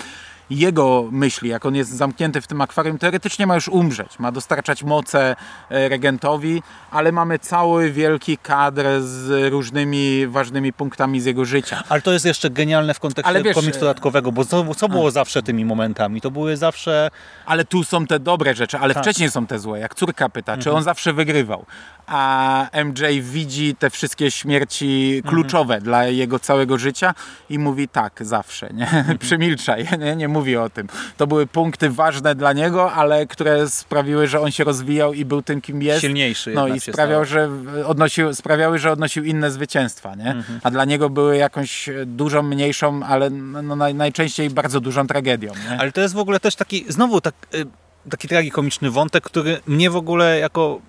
jego 0.51 1.09
myśli, 1.11 1.49
jak 1.49 1.67
on 1.67 1.75
jest 1.75 1.91
zamknięty 1.91 2.41
w 2.41 2.47
tym 2.47 2.61
akwarium, 2.61 2.99
teoretycznie 2.99 3.47
ma 3.47 3.55
już 3.55 3.69
umrzeć, 3.69 4.19
ma 4.19 4.33
dostarczać 4.33 4.83
moce 4.83 5.37
e, 5.71 5.89
regentowi, 5.89 6.63
ale 6.91 7.13
mamy 7.13 7.39
cały 7.39 7.91
wielki 7.91 8.39
kadr 8.39 8.85
z 9.01 9.53
różnymi 9.53 10.27
ważnymi 10.27 10.73
punktami 10.73 11.21
z 11.21 11.25
jego 11.25 11.45
życia. 11.45 11.83
Ale 11.89 12.03
to 12.03 12.13
jest 12.13 12.25
jeszcze 12.25 12.51
genialne 12.51 12.95
w 12.95 13.01
kontekście 13.01 13.29
Ale 13.29 13.43
wiesz, 13.43 13.55
komiksu 13.55 13.79
e, 13.79 13.81
dodatkowego, 13.81 14.33
bo 14.33 14.45
co, 14.45 14.75
co 14.75 14.89
było 14.89 15.11
zawsze 15.11 15.43
tymi 15.43 15.65
momentami? 15.65 16.21
To 16.21 16.31
były 16.31 16.57
zawsze... 16.57 17.11
Ale 17.47 17.65
tu 17.65 17.85
są 17.85 18.07
te 18.07 18.19
dobre 18.19 18.55
rzeczy, 18.55 18.79
ale 18.79 18.95
Tak. 18.95 19.03
wcześniej 19.03 19.31
są 19.31 19.47
te 19.47 19.59
złe. 19.59 19.79
Jak 19.79 19.95
córka 19.95 20.29
pyta, 20.29 20.57
czy 20.57 20.73
on 20.73 20.83
zawsze 20.83 21.13
wygrywał, 21.13 21.67
a 22.07 22.67
MJ 22.85 23.21
widzi 23.21 23.77
te 23.77 23.91
wszystkie 23.91 24.31
śmierci 24.31 25.23
kluczowe 25.27 25.81
dla 25.81 26.05
jego 26.07 26.39
całego 26.39 26.79
życia 26.79 27.15
i 27.51 27.59
mówi 27.59 27.89
tak, 27.89 28.21
zawsze, 28.21 28.71
nie? 28.75 29.05
Przemilczaj, 29.21 29.89
nie? 29.99 30.17
nie 30.17 30.29
mówi 30.29 30.40
o 30.57 30.71
tym. 30.71 30.89
To 31.17 31.27
były 31.27 31.47
punkty 31.47 31.91
ważne 31.91 32.35
dla 32.35 32.53
niego, 32.53 32.93
ale 32.93 33.27
które 33.27 33.71
sprawiły, 33.71 34.27
że 34.27 34.41
on 34.41 34.51
się 34.51 34.65
rozwijał 34.65 35.13
i 35.13 35.25
był 35.25 35.43
tym, 35.43 35.61
kim 35.61 35.83
jest. 35.83 36.01
Silniejszy 36.01 36.53
No 36.55 36.69
i 36.69 36.81
sprawiał, 36.81 37.25
że 37.25 37.49
odnosił, 37.87 38.35
sprawiały, 38.35 38.79
że 38.79 38.93
odnosił 38.93 39.25
inne 39.25 39.51
zwycięstwa, 39.51 40.15
nie? 40.15 40.45
A 40.63 40.71
dla 40.71 40.85
niego 40.85 41.11
były 41.11 41.37
jakąś 41.37 41.89
dużą, 42.07 42.43
mniejszą, 42.43 43.03
ale 43.03 43.31
no, 43.31 43.77
naj, 43.77 43.95
najczęściej 43.95 44.51
bardzo 44.51 44.81
dużą 44.81 45.07
tragedią, 45.07 45.53
nie? 45.71 45.81
Ale 45.81 45.93
to 45.93 46.01
jest 46.01 46.15
w 46.15 46.19
ogóle 46.19 46.41
też 46.41 46.57
taki, 46.57 46.85
znowu 46.89 47.21
tak, 47.21 47.35
y, 47.55 47.67
taki 48.11 48.29
tragikomiczny 48.29 48.91
wątek, 48.91 49.25
który 49.25 49.61
mnie 49.67 49.91
w 49.91 49.97
ogóle 49.97 50.39
jako 50.39 50.81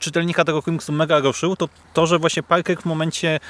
czytelnika 0.00 0.44
tego 0.44 0.62
komiksu 0.62 0.92
mega 0.92 1.18
ruszył, 1.18 1.56
to 1.56 1.68
to, 1.92 2.06
że 2.06 2.18
właśnie 2.18 2.42
Parker 2.42 2.78
w 2.78 2.84
momencie 2.84 3.28
e, 3.30 3.40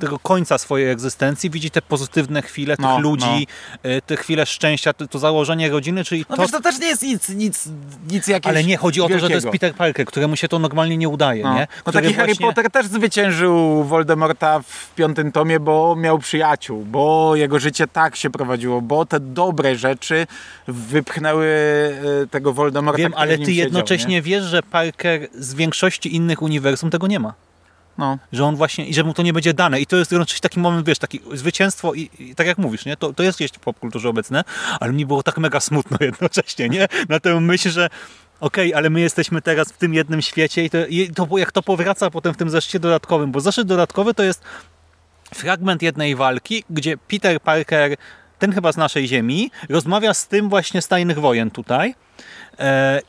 tego 0.00 0.18
końca 0.18 0.58
swojej 0.58 0.90
egzystencji, 0.90 1.50
widzi 1.50 1.70
te 1.70 1.82
pozytywne 1.82 2.42
chwile 2.42 2.76
No, 2.78 2.94
tych 2.94 3.04
ludzi, 3.04 3.46
e, 3.82 4.02
te 4.02 4.16
chwile 4.16 4.46
szczęścia, 4.46 4.92
to, 4.92 5.06
to 5.08 5.18
założenie 5.18 5.68
rodziny, 5.70 6.04
czyli 6.04 6.24
No 6.30 6.36
to... 6.36 6.42
wiesz, 6.42 6.50
to 6.50 6.60
też 6.60 6.78
nie 6.78 6.86
jest 6.86 7.02
nic, 7.02 7.28
nic, 7.28 7.68
nic 8.10 8.26
jakiegoś 8.26 8.50
ale 8.56 8.64
nie, 8.64 8.76
chodzi 8.76 9.00
o 9.00 9.08
to, 9.08 9.18
że 9.18 9.28
to 9.28 9.34
jest. 9.34 9.48
Peter 9.48 9.74
Parker, 9.74 10.06
któremu 10.06 10.36
się 10.36 10.48
to 10.48 10.58
normalnie 10.58 10.96
nie 10.96 11.08
udaje, 11.08 11.42
No. 11.44 11.54
nie? 11.54 11.68
No 11.86 11.92
taki 11.92 12.14
Harry 12.14 12.26
właśnie- 12.34 12.46
Potter 12.46 12.70
też 12.70 12.86
zwyciężył 12.86 13.84
Voldemorta 13.84 14.60
w 14.62 14.94
piątym 14.94 15.32
tomie, 15.32 15.60
bo 15.60 15.96
miał 15.96 16.18
przyjaciół, 16.18 16.84
bo 16.84 17.36
jego 17.36 17.58
życie 17.58 17.86
tak 17.86 18.16
się 18.16 18.30
prowadziło, 18.30 18.80
bo 18.82 19.06
te 19.06 19.20
dobre 19.20 19.76
rzeczy 19.76 20.26
wypchnęły 20.68 21.46
e, 22.22 22.26
tego 22.26 22.52
Voldemorta, 22.52 22.98
Wiem, 22.98 23.12
ale 23.16 23.38
ty 23.38 23.44
siedział, 23.44 23.54
jednocześnie 23.54 24.14
nie? 24.14 24.22
wiesz, 24.22 24.44
że 24.44 24.62
Parker 24.62 25.28
z 25.34 25.54
większości 25.54 26.16
innych 26.16 26.42
uniwersum 26.42 26.90
tego 26.90 27.06
nie 27.06 27.20
ma. 27.20 27.34
No. 27.98 28.18
Że 28.32 28.44
on 28.44 28.56
właśnie, 28.56 28.86
i 28.86 28.94
że 28.94 29.04
mu 29.04 29.14
to 29.14 29.22
nie 29.22 29.32
będzie 29.32 29.54
dane. 29.54 29.80
I 29.80 29.86
to 29.86 29.96
jest 29.96 30.12
jednocześnie 30.12 30.40
taki 30.40 30.60
moment, 30.60 30.86
wiesz, 30.86 30.98
taki 30.98 31.20
zwycięstwo 31.32 31.94
i, 31.94 32.10
i 32.18 32.34
tak 32.34 32.46
jak 32.46 32.58
mówisz, 32.58 32.84
nie? 32.84 32.96
To, 32.96 33.12
to 33.12 33.22
jest 33.22 33.38
gdzieś 33.38 33.50
w 33.50 33.58
popkulturze 33.58 34.08
obecne, 34.08 34.44
ale 34.80 34.92
mi 34.92 35.06
było 35.06 35.22
tak 35.22 35.38
mega 35.38 35.60
smutno 35.60 35.96
jednocześnie, 36.06 36.68
nie? 36.68 36.86
Na 37.08 37.20
tę 37.20 37.40
myśl, 37.40 37.70
że 37.70 37.88
okej, 38.40 38.74
ale 38.74 38.90
my 38.90 39.00
jesteśmy 39.00 39.42
teraz 39.42 39.72
w 39.72 39.76
tym 39.76 39.94
jednym 39.94 40.22
świecie 40.22 40.64
i 40.64 40.70
to, 40.70 40.86
i 40.86 41.10
to 41.10 41.38
jak 41.38 41.52
to 41.52 41.62
powraca 41.62 42.10
potem 42.10 42.34
w 42.34 42.36
tym 42.36 42.50
zeszycie 42.50 42.80
dodatkowym, 42.80 43.32
bo 43.32 43.40
zeszyt 43.40 43.68
dodatkowy 43.68 44.14
to 44.14 44.22
jest 44.22 44.42
fragment 45.34 45.82
jednej 45.82 46.16
walki, 46.16 46.64
gdzie 46.70 46.96
Peter 46.96 47.40
Parker, 47.40 47.96
ten 48.38 48.52
chyba 48.52 48.72
z 48.72 48.76
naszej 48.76 49.08
ziemi, 49.08 49.50
rozmawia 49.68 50.14
z 50.14 50.28
tym 50.28 50.48
właśnie 50.48 50.82
z 50.82 50.88
Tajnych 50.88 51.18
Wojen 51.18 51.50
tutaj 51.50 51.94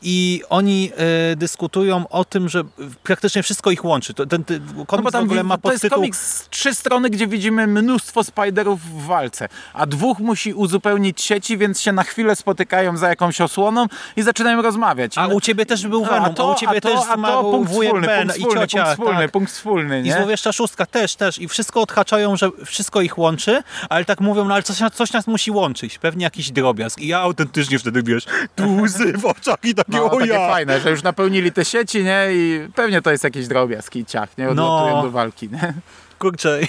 i 0.02 0.42
oni 0.50 0.90
e, 1.32 1.36
dyskutują 1.36 2.08
o 2.08 2.24
tym, 2.24 2.48
że 2.48 2.62
praktycznie 3.02 3.42
wszystko 3.42 3.70
ich 3.70 3.84
łączy. 3.84 4.14
To, 4.14 4.26
ten, 4.26 4.44
ten 4.44 4.62
No 4.76 4.86
komiks 4.86 5.04
bo 5.04 5.10
tam 5.10 5.20
w 5.20 5.24
ogóle 5.24 5.44
ma 5.44 5.58
to 5.58 5.70
jest 5.70 5.82
podtytuł... 5.82 5.98
komiks 5.98 6.36
z 6.36 6.48
trzy 6.48 6.74
strony, 6.74 7.10
gdzie 7.10 7.26
widzimy 7.26 7.66
mnóstwo 7.66 8.24
Spiderów 8.24 8.80
w 8.82 9.06
walce, 9.06 9.48
a 9.74 9.86
dwóch 9.86 10.18
musi 10.18 10.54
uzupełnić 10.54 11.22
sieci, 11.22 11.58
więc 11.58 11.80
się 11.80 11.92
na 11.92 12.02
chwilę 12.02 12.36
spotykają 12.36 12.96
za 12.96 13.08
jakąś 13.08 13.40
osłoną 13.40 13.86
i 14.16 14.22
zaczynają 14.22 14.62
rozmawiać. 14.62 15.18
A 15.18 15.26
u 15.26 15.40
ciebie 15.40 15.66
też 15.66 15.86
był 15.86 16.04
Venom, 16.04 16.34
a, 16.38 16.44
u 16.44 16.54
ciebie 16.54 16.80
też 16.80 17.00
a 17.08 17.16
to 17.16 17.42
punkt 17.42 17.70
wspólny, 17.70 18.08
punkt 18.08 18.36
i 18.36 18.40
wspólny, 18.40 18.60
ciocia. 18.60 18.84
punkt 18.84 18.98
wspólny, 18.98 19.22
tak. 19.22 19.30
punkt 19.30 19.52
wspólny, 19.52 20.00
I 20.00 20.02
nie? 20.02 20.14
złowieszcza 20.16 20.52
szóstka 20.52 20.86
też, 20.86 21.16
też. 21.16 21.38
I 21.38 21.48
wszystko 21.48 21.82
odhaczają, 21.82 22.36
że 22.36 22.50
wszystko 22.64 23.00
ich 23.00 23.18
łączy, 23.18 23.62
ale 23.88 24.04
tak 24.04 24.20
mówią, 24.20 24.44
no 24.44 24.54
ale 24.54 24.62
coś, 24.62 24.78
coś 24.94 25.12
nas 25.12 25.26
musi 25.26 25.50
łączyć. 25.50 25.98
Pewnie 25.98 26.24
jakiś 26.24 26.50
drobiazg. 26.50 27.00
I 27.00 27.06
ja 27.06 27.20
autentycznie 27.20 27.78
wtedy, 27.78 28.02
wiesz, 28.02 28.24
tu 28.56 28.76
łzy 28.76 29.12
w 29.12 29.26
oczach 29.42 29.56
i 29.64 29.74
takie, 29.74 29.92
No, 29.92 30.10
o 30.10 30.20
takie 30.20 30.32
fajne, 30.32 30.80
że 30.80 30.90
już 30.90 31.02
napełnili 31.02 31.52
te 31.52 31.64
sieci, 31.64 32.04
nie? 32.04 32.26
I 32.30 32.68
pewnie 32.74 33.02
to 33.02 33.10
jest 33.10 33.24
jakiś 33.24 33.48
drobiazg 33.48 33.96
i 33.96 34.04
ciach, 34.04 34.38
nie? 34.38 34.48
Odlatują 34.48 34.96
No. 34.96 35.02
do 35.02 35.10
walki, 35.10 35.48
nie? 35.48 35.74
Kurczę. 36.18 36.60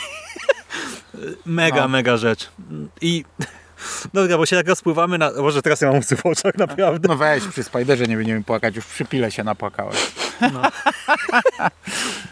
mega, 1.46 1.82
No. 1.82 1.88
mega 1.88 2.18
rzecz. 2.18 2.50
I... 3.02 3.26
Dobra, 4.14 4.38
bo 4.38 4.46
się 4.46 4.56
tak 4.56 4.68
rozpływamy 4.68 5.18
na... 5.18 5.32
Może 5.32 5.62
teraz 5.62 5.82
ja 5.82 5.92
mam 5.92 6.00
łzy 6.00 6.16
w 6.16 6.26
oczach, 6.26 6.58
naprawdę. 6.58 7.08
No 7.08 7.16
weź, 7.16 7.44
przy 7.44 7.64
Spiderze 7.64 8.06
nie 8.08 8.18
będziemy 8.18 8.44
płakać, 8.44 8.76
już 8.76 8.86
przy 8.86 9.06
pile 9.06 9.32
się 9.32 9.44
napłakałeś. 9.44 9.98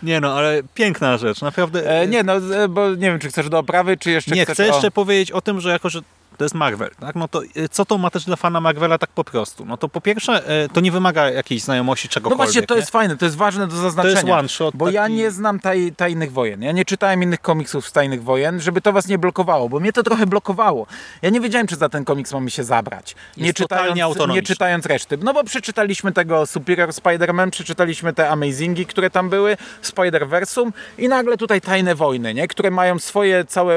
Nie 0.04 0.20
no, 0.20 0.34
ale 0.38 0.62
piękna 0.74 1.18
rzecz, 1.18 1.42
naprawdę. 1.42 2.00
E, 2.02 2.08
nie, 2.08 2.24
no, 2.24 2.34
e, 2.36 2.68
bo 2.68 2.90
nie 2.90 2.96
wiem, 2.96 3.20
czy 3.20 3.30
chcesz 3.30 3.50
do 3.50 3.60
oprawy, 3.60 3.98
czy 3.98 4.12
jeszcze 4.12 4.36
Nie, 4.36 4.44
chcesz 4.44 4.56
chcę 4.56 4.64
o... 4.64 4.68
jeszcze 4.68 4.92
powiedzieć 4.92 5.32
o 5.32 5.42
tym, 5.42 5.62
że 5.62 5.70
jako, 5.70 5.90
że 5.90 6.00
to 6.42 6.46
jest 6.46 6.56
Marvel, 6.56 6.90
tak? 7.00 7.16
No 7.16 7.28
to 7.28 7.44
y, 7.44 7.70
co 7.70 7.86
to 7.86 7.98
ma 7.98 8.10
też 8.10 8.26
dla 8.26 8.36
fana 8.36 8.62
Marvela 8.62 8.98
tak 8.98 9.10
po 9.10 9.24
prostu? 9.24 9.66
No 9.66 9.78
to 9.78 9.90
po 9.90 10.02
pierwsze, 10.02 10.64
y, 10.66 10.70
to 10.70 10.82
nie 10.82 10.92
wymaga 10.92 11.30
jakiejś 11.30 11.62
znajomości 11.64 12.08
No 12.08 12.14
czegokolwiek. 12.14 12.38
właśnie, 12.48 12.62
to 12.62 12.74
nie? 12.74 12.80
jest 12.80 12.92
fajne, 12.92 13.18
to 13.18 13.26
jest 13.26 13.38
ważne 13.38 13.68
do 13.68 13.76
zaznaczenia. 13.76 14.40
one 14.40 14.50
shot 14.50 14.76
Bo 14.76 14.90
ja 14.90 15.02
taki- 15.02 15.14
nie 15.14 15.32
znam 15.32 15.60
taj, 15.60 15.92
Tajnych 15.98 16.32
Wojen. 16.32 16.62
Ja 16.64 16.72
nie 16.72 16.86
czytałem 16.86 17.24
innych 17.24 17.42
komiksów 17.42 17.88
z 17.88 17.92
Tajnych 17.92 18.24
Wojen, 18.24 18.62
żeby 18.62 18.82
to 18.82 18.94
was 18.94 19.08
nie 19.08 19.18
blokowało, 19.18 19.70
bo 19.70 19.80
mnie 19.80 19.94
to 19.94 20.04
trochę 20.04 20.26
blokowało. 20.28 20.88
Ja 21.22 21.30
nie 21.30 21.42
wiedziałem, 21.42 21.68
czy 21.68 21.76
za 21.76 21.90
ten 21.90 22.06
komiks 22.06 22.34
mamy 22.34 22.50
się 22.52 22.64
zabrać. 22.64 23.16
Nie 23.38 23.46
Jest 23.46 23.58
czytając, 23.58 24.00
nie 24.34 24.44
czytając 24.44 24.86
reszty. 24.86 25.18
No 25.18 25.34
bo 25.34 25.44
przeczytaliśmy 25.44 26.12
tego 26.12 26.46
Superior 26.46 26.90
Spider-Man, 26.90 27.50
przeczytaliśmy 27.50 28.14
te 28.14 28.30
Amazingi, 28.30 28.86
które 28.86 29.10
tam 29.10 29.30
były, 29.30 29.58
Spider-Versum 29.84 30.72
i 30.98 31.08
nagle 31.08 31.38
tutaj 31.38 31.62
Tajne 31.62 31.96
Wojny, 31.96 32.34
nie? 32.34 32.48
które 32.48 32.72
mają 32.72 33.00
swoje 33.00 33.46
całe 33.46 33.76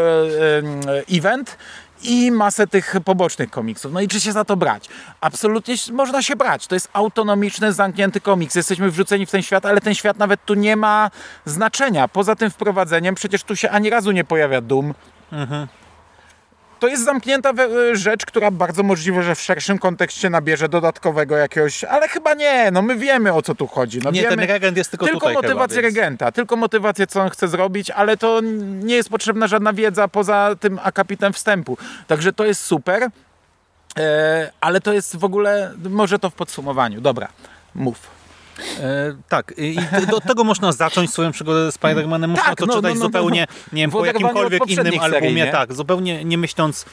em, 0.59 0.81
event 1.13 1.57
i 2.05 2.31
masę 2.31 2.67
tych 2.67 2.97
pobocznych 3.05 3.51
komiksów. 3.51 3.93
No 3.93 4.01
i 4.01 4.09
czy 4.09 4.21
się 4.21 4.33
za 4.33 4.45
to 4.45 4.57
brać? 4.57 4.89
Absolutnie 5.21 5.75
można 5.93 6.23
się 6.23 6.37
brać. 6.37 6.67
To 6.67 6.75
jest 6.75 6.89
autonomiczny, 6.93 7.73
zamknięty 7.73 8.21
komiks. 8.21 8.55
Jesteśmy 8.55 8.91
wrzuceni 8.91 9.27
w 9.27 9.31
ten 9.31 9.43
świat, 9.43 9.67
ale 9.67 9.81
ten 9.81 9.95
świat 9.95 10.19
nawet 10.19 10.45
tu 10.45 10.55
nie 10.55 10.77
ma 10.77 11.11
znaczenia. 11.45 12.09
Poza 12.09 12.37
tym 12.37 12.51
wprowadzeniem 12.51 13.15
przecież 13.15 13.43
tu 13.45 13.57
się 13.57 13.71
ani 13.71 13.91
razu 13.91 14.11
nie 14.11 14.25
pojawia 14.25 14.61
Doom. 14.61 14.95
To 16.81 16.89
jest 16.89 17.05
zamknięta 17.05 17.53
we- 17.53 17.97
rzecz, 17.97 18.27
która 18.27 18.51
bardzo 18.51 18.83
możliwe, 18.83 19.23
że 19.23 19.35
w 19.35 19.41
szerszym 19.41 19.79
kontekście 19.79 20.31
nabierze 20.31 20.69
dodatkowego 20.69 21.37
jakiegoś, 21.37 21.85
ale 21.85 22.09
chyba 22.09 22.35
nie, 22.35 22.71
no 22.73 22.83
my 22.83 22.97
wiemy 22.97 23.33
o 23.33 23.43
co 23.43 23.55
tu 23.55 23.67
chodzi. 23.67 23.99
No 23.99 24.11
Nie, 24.11 24.23
wiemy, 24.23 24.37
ten 24.37 24.49
regent 24.49 24.77
jest 24.77 24.91
tylko, 24.91 25.07
tylko 25.07 25.33
motywację 25.33 25.77
chyba, 25.77 25.83
więc... 25.83 25.97
regenta, 25.97 26.33
tylko 26.33 26.57
motywację, 26.57 27.07
co 27.07 27.23
on 27.23 27.31
chce 27.31 27.49
zrobić, 27.49 27.91
ale 27.91 28.17
to 28.17 28.41
nie 28.83 28.95
jest 28.95 29.09
potrzebna 29.09 29.47
żadna 29.47 29.73
wiedza 29.73 30.09
poza 30.09 30.51
tym 30.61 30.81
akapitem 30.83 31.33
wstępu. 31.33 31.79
Także 32.07 32.33
to 32.33 32.45
jest 32.45 32.61
super, 32.61 33.09
e, 33.99 34.51
ale 34.61 34.81
to 34.81 34.93
jest 34.93 35.17
w 35.17 35.25
ogóle, 35.25 35.73
może 35.91 36.19
to 36.19 36.31
w 36.31 36.35
podsumowaniu. 36.35 37.01
Dobra, 37.01 37.29
mów. 37.75 38.24
E, 38.81 39.17
tak, 39.29 39.55
i 39.57 39.77
do 40.11 40.21
tego 40.21 40.45
można 40.45 40.73
zacząć 40.73 41.11
swoją 41.11 41.33
przygodę 41.33 41.73
z 41.73 41.79
Spider-Manem. 41.79 42.29
Można 42.29 42.45
Tak, 42.45 42.59
to 42.59 42.67
no, 42.67 42.75
czytać 42.75 42.95
no, 42.95 43.01
no, 43.01 43.07
zupełnie, 43.07 43.47
nie 43.73 43.83
wiem, 43.83 43.91
po 43.91 43.99
od 43.99 44.07
jakimkolwiek 44.07 44.67
innym 44.67 45.01
albumie, 45.01 45.39
serii, 45.39 45.53
tak, 45.53 45.73
zupełnie 45.73 46.25
nie 46.25 46.39
myśląc 46.39 46.85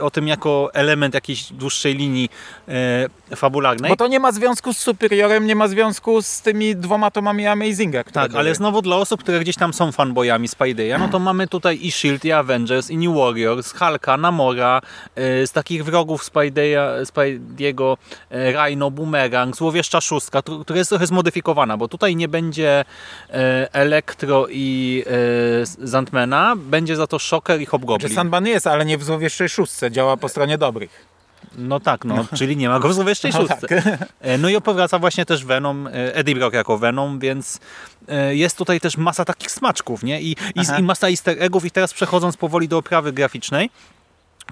o 0.00 0.10
tym 0.10 0.28
jako 0.28 0.70
element 0.74 1.14
jakiejś 1.14 1.52
dłuższej 1.52 1.94
linii 1.94 2.28
e, 2.68 3.36
fabularnej. 3.36 3.90
Bo 3.90 3.96
to 3.96 4.06
nie 4.06 4.20
ma 4.20 4.32
związku 4.32 4.72
z 4.72 4.78
Superiorem, 4.78 5.46
nie 5.46 5.56
ma 5.56 5.68
związku 5.68 6.22
z 6.22 6.40
tymi 6.40 6.76
dwoma 6.76 7.10
tomami 7.10 7.46
Amazinga, 7.46 8.04
Tak, 8.04 8.28
były. 8.30 8.40
ale 8.40 8.54
znowu 8.54 8.82
dla 8.82 8.96
osób, 8.96 9.22
które 9.22 9.40
gdzieś 9.40 9.56
tam 9.56 9.74
są 9.74 9.92
fanboyami 9.92 10.48
Spidey'a, 10.48 10.98
no 10.98 11.08
to 11.08 11.18
mamy 11.18 11.48
tutaj 11.48 11.78
i 11.82 11.88
S.H.I.E.L.D., 11.88 12.28
i 12.28 12.32
Avengers, 12.32 12.90
i 12.90 12.96
New 12.96 13.16
Warriors, 13.16 13.72
Hulka, 13.72 14.16
Namora, 14.16 14.80
e, 15.16 15.46
z 15.46 15.52
takich 15.52 15.84
wrogów 15.84 16.24
Spidey'a, 16.30 17.02
Spidey'ego, 17.04 17.96
e, 18.30 18.52
Rhino, 18.52 18.90
Boomerang, 18.90 19.56
Złowieszcza 19.56 20.00
Szóstka, 20.00 20.42
która 20.42 20.78
jest 20.78 20.90
trochę 20.90 21.06
zmodyfikowana, 21.06 21.76
bo 21.76 21.88
tutaj 21.88 22.16
nie 22.16 22.28
będzie 22.28 22.84
e, 23.30 23.68
Elektro 23.74 24.46
i 24.50 25.02
e, 25.06 25.86
Zantmana, 25.88 26.54
będzie 26.56 26.96
za 26.96 27.06
to 27.06 27.18
Shocker 27.18 27.60
i 27.60 27.66
Hobgoblin. 27.66 28.14
Sandman 28.14 28.46
jest, 28.46 28.66
ale 28.66 28.84
nie 28.84 28.98
w 28.98 29.04
złowieszczej 29.04 29.48
szóstce, 29.54 29.90
działa 29.90 30.16
po 30.16 30.28
stronie 30.28 30.58
dobrych. 30.58 31.14
No 31.58 31.80
tak, 31.80 32.04
no, 32.04 32.26
czyli 32.36 32.56
nie 32.56 32.68
ma 32.68 32.78
go 32.80 32.88
w 32.88 32.94
Złowieszczej 32.94 33.32
No 33.34 33.40
Szóstce. 33.40 33.98
E, 34.20 34.38
No 34.38 34.48
i 34.48 34.56
opowiada 34.56 34.98
właśnie 34.98 35.26
też 35.26 35.44
Venom, 35.44 35.86
e, 35.86 36.14
Eddie 36.14 36.34
Brock 36.34 36.54
jako 36.54 36.78
Venom, 36.78 37.18
więc 37.18 37.60
e, 38.08 38.36
jest 38.36 38.58
tutaj 38.58 38.80
też 38.80 38.96
masa 38.96 39.24
takich 39.24 39.50
smaczków, 39.50 40.02
nie? 40.02 40.20
I, 40.22 40.30
i, 40.30 40.60
i 40.78 40.82
masa 40.82 41.08
easter 41.08 41.36
eggów 41.42 41.64
i 41.64 41.70
teraz 41.70 41.94
przechodząc 41.94 42.36
powoli 42.36 42.68
do 42.68 42.78
oprawy 42.78 43.12
graficznej, 43.12 43.70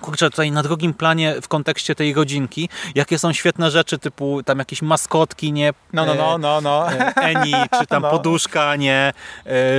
Kurczę, 0.00 0.30
tutaj 0.30 0.50
na 0.50 0.62
drugim 0.62 0.94
planie 0.94 1.34
w 1.42 1.48
kontekście 1.48 1.94
tej 1.94 2.14
rodzinki, 2.14 2.68
jakie 2.94 3.18
są 3.18 3.32
świetne 3.32 3.70
rzeczy, 3.70 3.98
typu 3.98 4.42
tam 4.42 4.58
jakieś 4.58 4.82
maskotki, 4.82 5.52
nie? 5.52 5.72
No, 5.92 6.06
no, 6.06 6.14
no, 6.14 6.38
no, 6.38 6.60
no. 6.60 6.86
Eni, 7.16 7.52
czy 7.80 7.86
tam 7.86 8.02
No. 8.06 8.10
poduszka, 8.10 8.76
nie? 8.76 9.12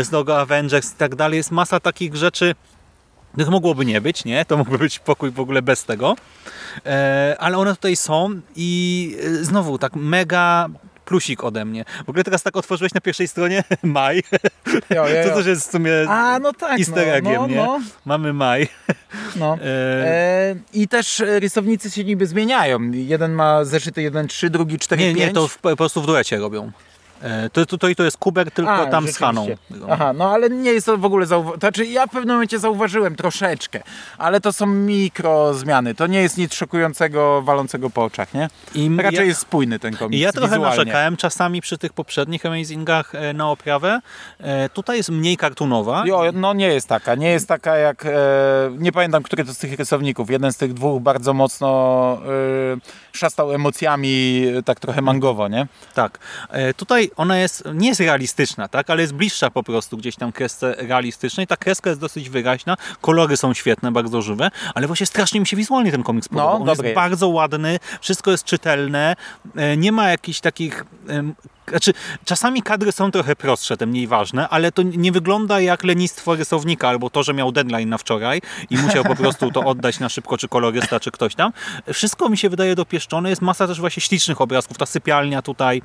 Z 0.01 0.11
logo 0.11 0.39
Avengers 0.39 0.93
i 0.93 0.95
tak 0.95 1.15
dalej. 1.15 1.37
Jest 1.37 1.51
masa 1.51 1.79
takich 1.79 2.15
rzeczy, 2.15 2.55
których 3.33 3.49
mogłoby 3.49 3.85
nie 3.85 4.01
być, 4.01 4.25
nie? 4.25 4.45
To 4.45 4.57
mógłby 4.57 4.77
być 4.77 4.99
pokój 4.99 5.31
w 5.31 5.39
ogóle 5.39 5.61
bez 5.61 5.85
tego. 5.85 6.15
E, 6.85 7.35
ale 7.39 7.57
one 7.57 7.75
tutaj 7.75 7.95
są 7.95 8.41
i 8.55 9.15
e, 9.23 9.43
znowu 9.43 9.77
tak 9.77 9.95
mega 9.95 10.69
plusik 11.05 11.43
ode 11.43 11.65
mnie. 11.65 11.85
W 12.05 12.09
ogóle 12.09 12.23
teraz 12.23 12.43
tak 12.43 12.57
otworzyłeś 12.57 12.93
na 12.93 13.01
pierwszej 13.01 13.27
stronie 13.27 13.63
maj, 13.83 14.23
Jo, 14.67 14.79
jo, 14.89 15.07
jo. 15.07 15.35
też 15.35 15.45
jest 15.45 15.67
w 15.67 15.71
sumie 15.71 15.91
A, 16.09 16.39
no 16.39 16.53
tak, 16.53 16.79
easter 16.79 17.07
no, 17.07 17.13
eggiem, 17.13 17.33
no, 17.41 17.47
nie? 17.47 17.55
no, 17.55 17.79
Mamy 18.05 18.33
maj. 18.33 18.67
no. 19.35 19.57
E, 19.61 19.67
E, 20.07 20.55
I 20.73 20.87
też 20.87 21.23
rysownicy 21.25 21.91
się 21.91 22.03
niby 22.03 22.27
zmieniają. 22.27 22.79
Jeden 22.91 23.31
ma 23.33 23.65
zeszyty 23.65 24.11
1-3, 24.11 24.49
drugi 24.49 24.77
4-5. 24.77 24.97
nie, 24.97 25.13
nie, 25.13 25.31
to 25.31 25.47
w, 25.47 25.57
po 25.57 25.75
prostu 25.75 26.01
w 26.01 26.05
duecie 26.05 26.37
robią. 26.37 26.71
E, 27.23 27.49
to, 27.49 27.65
to, 27.65 27.77
to, 27.77 27.87
to 27.97 28.03
jest 28.03 28.17
Kuber, 28.17 28.51
tylko 28.51 28.71
A, 28.73 28.85
tam 28.85 29.07
z. 29.07 29.17
Haną. 29.17 29.47
Aha, 29.89 30.13
no 30.13 30.31
ale 30.31 30.49
nie 30.49 30.71
jest 30.73 30.85
to 30.85 30.97
w 30.97 31.05
ogóle 31.05 31.25
zauwa- 31.25 31.51
to 31.53 31.59
znaczy 31.59 31.85
ja 31.85 32.07
w 32.07 32.09
pewnym 32.09 32.35
momencie 32.35 32.59
zauważyłem 32.59 33.15
troszeczkę, 33.15 33.83
ale 34.17 34.41
to 34.41 34.53
są 34.53 34.65
mikro 34.65 35.53
zmiany. 35.53 35.95
To 35.95 36.07
nie 36.07 36.21
jest 36.21 36.37
nic 36.37 36.53
szokującego, 36.53 37.41
walącego 37.41 37.89
po 37.89 38.03
oczach, 38.03 38.33
nie? 38.33 38.49
I 38.75 38.89
Raczej 38.97 39.17
ja, 39.17 39.23
jest 39.23 39.39
spójny 39.41 39.79
ten 39.79 39.97
komiks 39.97 40.21
ja 40.21 40.31
trochę 40.31 40.47
wizualnie. 40.55 40.77
narzekałem 40.77 41.17
czasami 41.17 41.61
przy 41.61 41.77
tych 41.77 41.93
poprzednich 41.93 42.45
Amazingach 42.45 43.15
e, 43.15 43.33
na 43.33 43.49
oprawę. 43.51 43.99
E, 44.39 44.69
Tutaj 44.69 44.97
jest 44.97 45.09
mniej 45.09 45.37
kartunowa. 45.37 46.03
Jo, 46.05 46.21
no 46.33 46.53
nie 46.53 46.67
jest 46.67 46.87
taka, 46.87 47.15
nie 47.15 47.29
jest 47.29 47.47
taka 47.47 47.77
jak, 47.77 48.05
e, 48.05 48.09
nie 48.77 48.91
pamiętam, 48.91 49.23
który 49.23 49.45
to 49.45 49.53
z 49.53 49.57
tych 49.57 49.79
rysowników, 49.79 50.29
jeden 50.29 50.53
z 50.53 50.57
tych 50.57 50.73
dwóch 50.73 51.01
bardzo 51.01 51.33
mocno 51.33 51.69
e, 52.73 53.17
szastał 53.17 53.53
emocjami, 53.53 54.43
e, 54.57 54.63
tak 54.63 54.79
trochę 54.79 55.01
mangowo, 55.01 55.47
nie? 55.47 55.67
Tak. 55.93 56.19
Tutaj 56.77 57.11
ona 57.17 57.37
jest, 57.37 57.63
nie 57.73 57.87
jest 57.87 57.99
realistyczna, 57.99 58.67
tak, 58.67 58.89
ale 58.89 59.01
jest 59.01 59.13
bliższa 59.13 59.49
po 59.49 59.63
prostu 59.63 59.97
gdzieś 59.97 60.15
tam 60.15 60.31
kresce 60.31 60.75
realistycznej. 60.77 61.47
Ta 61.47 61.57
kreska 61.57 61.89
jest 61.89 62.01
dosyć 62.01 62.29
wyraźna, 62.29 62.77
kolory 63.01 63.37
są 63.37 63.53
świetne, 63.53 63.91
bardzo 63.91 64.21
żywe, 64.21 64.51
ale 64.75 64.87
właśnie 64.87 65.05
strasznie 65.05 65.39
mi 65.39 65.47
się 65.47 65.57
wizualnie 65.57 65.91
ten 65.91 66.03
komiks 66.03 66.29
podoba. 66.29 66.51
On 66.51 66.65
dobry 66.65 66.87
jest 66.87 66.95
bardzo 66.95 67.27
ładny, 67.27 67.79
wszystko 68.01 68.31
jest 68.31 68.43
czytelne, 68.43 69.15
e, 69.55 69.77
nie 69.77 69.91
ma 69.91 70.09
jakichś 70.09 70.39
takich... 70.39 70.85
Znaczy, 71.69 71.93
czasami 72.25 72.61
kadry 72.61 72.91
są 72.91 73.11
trochę 73.11 73.35
prostsze, 73.35 73.77
te 73.77 73.85
mniej 73.85 74.07
ważne, 74.07 74.49
ale 74.49 74.71
to 74.71 74.81
nie 74.81 75.11
wygląda 75.11 75.59
jak 75.59 75.83
lenistwo 75.83 76.35
rysownika, 76.35 76.89
albo 76.89 77.09
to, 77.09 77.23
że 77.23 77.33
miał 77.33 77.51
deadline 77.51 77.89
na 77.89 77.97
wczoraj 77.97 78.41
i 78.69 78.77
musiał 78.77 79.03
po 79.03 79.15
prostu 79.15 79.51
to 79.51 79.63
oddać 79.63 79.99
na 79.99 80.09
szybko, 80.09 80.37
czy 80.37 80.47
kolorysta, 80.47 80.99
czy 80.99 81.11
ktoś 81.11 81.35
tam. 81.35 81.53
Wszystko 81.93 82.29
mi 82.29 82.37
się 82.37 82.49
wydaje 82.49 82.75
dopieszczone, 82.75 83.29
jest 83.29 83.41
masa 83.41 83.67
też 83.67 83.79
właśnie 83.79 84.01
ślicznych 84.01 84.41
obrazków, 84.41 84.77
ta 84.77 84.85
sypialnia 84.85 85.41
tutaj, 85.41 85.81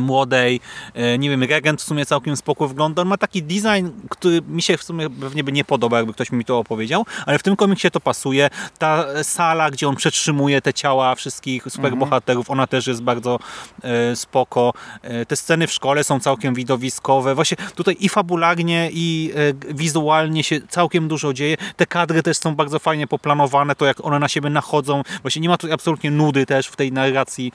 młodej, 0.00 0.60
e, 0.94 1.18
nie 1.18 1.30
wiem, 1.30 1.42
Regent 1.42 1.82
w 1.82 1.84
sumie 1.84 2.06
całkiem 2.06 2.36
spoko 2.36 2.68
wygląda. 2.68 3.02
On 3.02 3.08
ma 3.08 3.16
taki 3.16 3.42
design, 3.42 3.88
który 4.08 4.42
mi 4.42 4.62
się 4.62 4.76
w 4.76 4.82
sumie 4.82 5.10
pewnie 5.10 5.44
by 5.44 5.52
nie 5.52 5.64
podobał, 5.64 5.98
jakby 5.98 6.12
ktoś 6.12 6.32
mi 6.32 6.44
to 6.44 6.58
opowiedział, 6.58 7.06
ale 7.26 7.38
w 7.38 7.42
tym 7.42 7.56
komiksie 7.56 7.90
to 7.90 8.00
pasuje. 8.00 8.50
Ta 8.78 9.24
sala, 9.24 9.70
gdzie 9.70 9.88
on 9.88 9.96
przetrzymuje 9.96 10.62
te 10.62 10.72
ciała 10.72 11.14
wszystkich 11.14 11.64
superbohaterów, 11.68 12.50
ona 12.50 12.66
też 12.66 12.86
jest 12.86 13.02
bardzo 13.02 13.38
e, 13.82 14.16
spoko. 14.16 14.72
E, 15.02 15.26
te 15.26 15.36
sceny 15.36 15.66
w 15.66 15.72
szkole 15.72 16.04
są 16.04 16.20
całkiem 16.20 16.54
widowiskowe. 16.54 17.34
Właśnie 17.34 17.56
tutaj 17.74 17.96
i 18.00 18.08
fabularnie, 18.08 18.90
i 18.92 19.32
e, 19.70 19.74
wizualnie 19.74 20.44
się 20.44 20.60
całkiem 20.68 21.08
dużo 21.08 21.32
dzieje. 21.32 21.56
Te 21.76 21.86
kadry 21.86 22.22
też 22.22 22.36
są 22.36 22.54
bardzo 22.54 22.78
fajnie 22.78 23.06
poplanowane, 23.06 23.74
to 23.74 23.86
jak 23.86 24.04
one 24.04 24.18
na 24.18 24.28
siebie 24.28 24.50
nachodzą. 24.50 25.02
Właśnie 25.22 25.42
nie 25.42 25.48
ma 25.48 25.58
tu 25.58 25.72
absolutnie 25.72 26.10
nudy 26.10 26.46
też 26.46 26.66
w 26.66 26.76
tej 26.76 26.92
narracji 26.92 27.52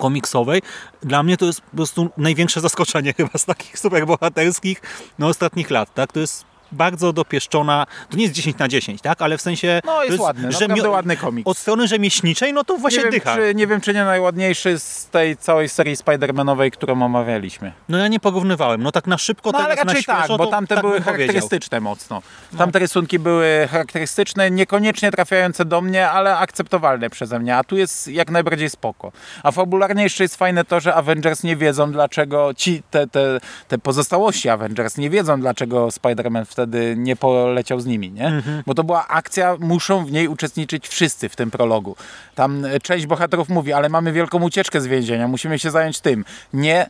komiksowej. 0.00 0.62
Dla 1.02 1.22
mnie 1.22 1.36
to 1.36 1.46
jest 1.46 1.60
po 1.60 1.76
prostu 1.76 2.10
największe 2.16 2.60
zaskoczenie 2.60 3.12
chyba 3.18 3.38
z 3.38 3.44
takich 3.44 3.78
superbohaterskich 3.78 4.82
no, 5.18 5.26
ostatnich 5.28 5.70
lat. 5.70 5.94
Tak? 5.94 6.12
To 6.12 6.20
jest 6.20 6.49
bardzo 6.72 7.12
dopieszczona, 7.12 7.86
to 8.10 8.16
nie 8.16 8.22
jest 8.22 8.34
10 8.34 8.58
na 8.58 8.68
10, 8.68 9.00
tak? 9.02 9.22
ale 9.22 9.38
w 9.38 9.42
sensie 9.42 9.80
No, 9.84 10.04
jest 10.04 10.16
to 10.16 10.22
ładny, 10.22 10.48
naprawdę 10.48 10.90
ładny. 10.90 11.16
Od 11.44 11.58
strony 11.58 11.88
rzemieślniczej, 11.88 12.52
no 12.52 12.64
to 12.64 12.76
właśnie 12.76 12.98
Nie 12.98 13.04
wiem, 13.04 13.12
dycha. 13.12 13.36
czy, 13.36 13.54
nie 13.54 13.66
wiem, 13.66 13.80
czy 13.80 13.94
nie 13.94 14.04
najładniejszy 14.04 14.78
z 14.78 15.06
tej 15.06 15.36
całej 15.36 15.68
serii 15.68 15.96
Spider-Manowej, 15.96 16.70
którą 16.70 17.02
omawialiśmy. 17.02 17.72
No 17.88 17.98
ja 17.98 18.08
nie 18.08 18.20
porównywałem, 18.20 18.82
no 18.82 18.92
tak 18.92 19.06
na 19.06 19.18
szybko 19.18 19.50
No 19.50 19.58
ale 19.58 19.74
raczej 19.74 20.04
tak, 20.04 20.28
bo 20.28 20.46
tamte 20.46 20.74
tak 20.74 20.82
były 20.84 20.94
bym 20.94 21.02
powiedział. 21.04 21.26
charakterystyczne 21.26 21.80
mocno. 21.80 22.22
Tamte 22.58 22.78
rysunki 22.78 23.18
były 23.18 23.68
charakterystyczne, 23.70 24.50
niekoniecznie 24.50 25.10
trafiające 25.10 25.64
do 25.64 25.80
mnie, 25.80 26.10
ale 26.10 26.38
akceptowalne 26.38 27.10
przeze 27.10 27.38
mnie, 27.38 27.56
a 27.56 27.64
tu 27.64 27.76
jest 27.76 28.08
jak 28.08 28.30
najbardziej 28.30 28.70
spoko. 28.70 29.12
A 29.42 29.50
fabularnie 29.50 30.02
jeszcze 30.02 30.24
jest 30.24 30.36
fajne 30.36 30.64
to, 30.64 30.80
że 30.80 30.94
Avengers 30.94 31.42
nie 31.42 31.56
wiedzą 31.56 31.92
dlaczego, 31.92 32.54
ci, 32.54 32.82
te, 32.90 33.06
te, 33.06 33.40
te 33.68 33.78
pozostałości 33.78 34.48
Avengers 34.48 34.96
nie 34.96 35.10
wiedzą 35.10 35.40
dlaczego 35.40 35.86
Spider-Man 35.88 36.44
wtedy 36.60 36.94
nie 36.98 37.16
poleciał 37.16 37.80
z 37.80 37.86
nimi, 37.86 38.12
nie? 38.12 38.26
Mhm. 38.26 38.62
Bo 38.66 38.74
to 38.74 38.84
była 38.84 39.08
akcja, 39.08 39.56
muszą 39.60 40.04
w 40.04 40.12
niej 40.12 40.28
uczestniczyć 40.28 40.88
wszyscy 40.88 41.28
w 41.28 41.36
tym 41.36 41.50
prologu. 41.50 41.96
Tam 42.34 42.64
e, 42.64 42.80
część 42.80 43.06
bohaterów 43.06 43.48
mówi, 43.48 43.72
ale 43.72 43.88
mamy 43.88 44.12
wielką 44.12 44.42
ucieczkę 44.42 44.80
z 44.80 44.86
więzienia, 44.86 45.28
musimy 45.28 45.58
się 45.58 45.70
zająć 45.70 46.00
tym. 46.00 46.24
Nie, 46.52 46.86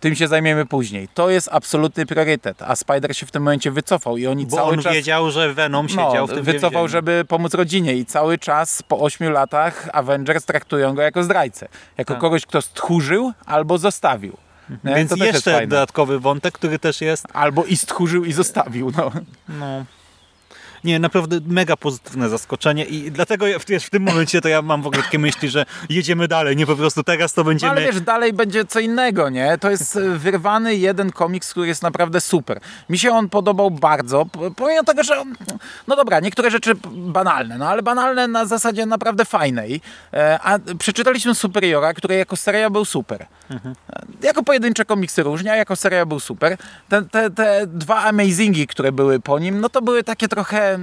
tym 0.00 0.14
się 0.14 0.28
zajmiemy 0.28 0.66
później. 0.66 1.08
To 1.14 1.30
jest 1.30 1.48
absolutny 1.52 2.06
priorytet, 2.06 2.62
a 2.62 2.76
Spider 2.76 3.16
się 3.16 3.26
w 3.26 3.30
tym 3.30 3.42
momencie 3.42 3.70
wycofał 3.70 4.16
i 4.16 4.26
oni 4.26 4.46
Bo 4.46 4.56
cały 4.56 4.72
on 4.72 4.82
czas 4.82 4.94
wiedział, 4.94 5.30
że 5.30 5.54
Venom 5.54 5.88
siedział 5.88 6.14
no, 6.14 6.26
w 6.26 6.34
tym 6.34 6.44
wycofał, 6.44 6.70
więzieniu. 6.70 6.88
żeby 6.88 7.24
pomóc 7.28 7.54
rodzinie 7.54 7.94
i 7.94 8.06
cały 8.06 8.38
czas 8.38 8.82
po 8.82 8.98
ośmiu 9.00 9.30
latach 9.30 9.88
Avengers 9.92 10.44
traktują 10.44 10.94
go 10.94 11.02
jako 11.02 11.22
zdrajcę. 11.22 11.68
Jako 11.98 12.14
Tak. 12.14 12.20
kogoś, 12.20 12.46
kto 12.46 12.62
stchórzył 12.62 13.32
albo 13.46 13.78
zostawił. 13.78 14.36
Nie? 14.84 14.94
Więc 14.94 15.16
jeszcze 15.16 15.66
dodatkowy 15.66 16.20
wątek, 16.20 16.54
który 16.54 16.78
też 16.78 17.00
jest 17.00 17.26
Albo 17.32 17.64
i 17.64 17.76
stchórzył 17.76 18.24
i 18.24 18.32
zostawił. 18.32 18.92
No. 18.96 19.10
No. 19.48 19.84
Nie, 20.84 20.98
naprawdę 20.98 21.38
mega 21.46 21.76
pozytywne 21.76 22.28
zaskoczenie 22.28 22.84
i 22.84 23.10
dlatego 23.10 23.46
ja, 23.46 23.58
wiesz, 23.68 23.84
w 23.84 23.90
tym 23.90 24.02
momencie 24.02 24.40
to 24.40 24.48
ja 24.48 24.62
mam 24.62 24.82
w 24.82 24.86
ogóle 24.86 25.02
takie 25.02 25.18
myśli, 25.18 25.48
że 25.48 25.66
jedziemy 25.88 26.28
dalej, 26.28 26.56
nie 26.56 26.66
po 26.66 26.76
prostu 26.76 27.02
teraz 27.02 27.32
to 27.32 27.40
No 27.40 27.44
będziemy... 27.44 27.72
ale 27.72 27.80
wiesz, 27.80 28.00
dalej 28.00 28.32
będzie 28.32 28.64
co 28.64 28.80
innego, 28.80 29.28
nie? 29.30 29.58
To 29.58 29.70
jest 29.70 29.96
e, 29.96 30.00
wyrwany 30.00 30.76
jeden 30.76 31.12
komiks, 31.12 31.50
który 31.50 31.66
jest 31.66 31.82
naprawdę 31.82 32.20
super. 32.20 32.60
Mi 32.88 32.98
się 32.98 33.10
on 33.10 33.28
podobał 33.28 33.70
bardzo, 33.70 34.26
pomimo 34.56 34.84
tego, 34.84 35.02
że 35.02 35.20
on, 35.20 35.34
no 35.86 35.96
dobra, 35.96 36.20
niektóre 36.20 36.50
rzeczy 36.50 36.72
banalne, 36.92 37.58
no 37.58 37.68
ale 37.68 37.82
banalne 37.82 38.28
na 38.28 38.46
zasadzie 38.46 38.86
naprawdę 38.86 39.24
fajnej. 39.24 39.80
E, 40.12 40.38
A 40.42 40.58
przeczytaliśmy 40.78 41.34
Superiora, 41.34 41.94
który 41.94 42.14
jako 42.14 42.36
seria 42.36 42.70
był 42.70 42.84
super. 42.84 43.26
E, 43.50 43.66
Jako 44.22 44.42
pojedyncze 44.42 44.84
komiksy 44.84 45.24
a 45.50 45.56
jako 45.56 45.76
seria 45.76 46.06
był 46.06 46.20
super. 46.20 46.56
Te, 46.88 47.02
te, 47.02 47.30
te 47.30 47.66
dwa 47.66 48.04
Amazingi, 48.04 48.66
które 48.66 48.92
były 48.92 49.20
po 49.20 49.38
nim, 49.38 49.60
no 49.60 49.68
to 49.68 49.82
były 49.82 50.04
takie 50.04 50.28
trochę 50.28 50.78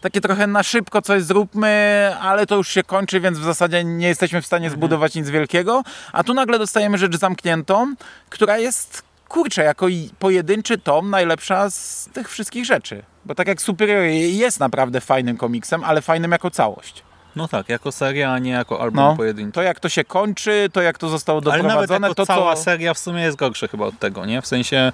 takie 0.00 0.20
trochę 0.20 0.46
na 0.46 0.62
szybko 0.62 1.02
coś 1.02 1.22
zróbmy, 1.22 2.10
ale 2.20 2.46
to 2.46 2.56
już 2.56 2.68
się 2.68 2.82
kończy, 2.82 3.20
więc 3.20 3.38
w 3.38 3.44
zasadzie 3.44 3.84
nie 3.84 4.08
jesteśmy 4.08 4.42
w 4.42 4.46
stanie 4.46 4.70
zbudować 4.70 5.14
nic 5.14 5.30
wielkiego. 5.30 5.82
A 6.12 6.24
tu 6.24 6.34
nagle 6.34 6.58
dostajemy 6.58 6.98
rzecz 6.98 7.16
zamkniętą, 7.16 7.94
która 8.30 8.58
jest, 8.58 9.02
kurczę, 9.28 9.64
jako 9.64 9.86
pojedynczy 10.18 10.78
tom 10.78 11.10
najlepsza 11.10 11.70
z 11.70 12.08
tych 12.12 12.30
wszystkich 12.30 12.64
rzeczy. 12.64 13.02
Bo 13.24 13.34
tak 13.34 13.48
jak 13.48 13.62
Superior 13.62 14.02
jest 14.32 14.60
naprawdę 14.60 15.00
fajnym 15.00 15.36
komiksem, 15.36 15.84
ale 15.84 16.02
fajnym 16.02 16.32
jako 16.32 16.50
całość. 16.50 17.02
No 17.36 17.48
tak, 17.48 17.68
jako 17.68 17.92
seria, 17.92 18.32
a 18.32 18.38
nie 18.38 18.50
jako 18.50 18.80
album 18.80 19.04
No, 19.04 19.16
pojedynczy. 19.16 19.52
to 19.52 19.62
jak 19.62 19.80
to 19.80 19.88
się 19.88 20.04
kończy, 20.04 20.68
to 20.72 20.82
jak 20.82 20.98
to 20.98 21.08
zostało 21.08 21.40
Ale 21.44 21.62
nawet 21.62 21.68
doprowadzone, 21.68 22.14
to 22.14 22.26
cała 22.26 22.54
co... 22.56 22.62
seria 22.62 22.94
w 22.94 22.98
sumie 22.98 23.22
jest 23.22 23.36
gorsze 23.36 23.68
chyba 23.68 23.84
od 23.86 23.98
tego, 23.98 24.26
nie? 24.26 24.42
W 24.42 24.46
sensie 24.46 24.92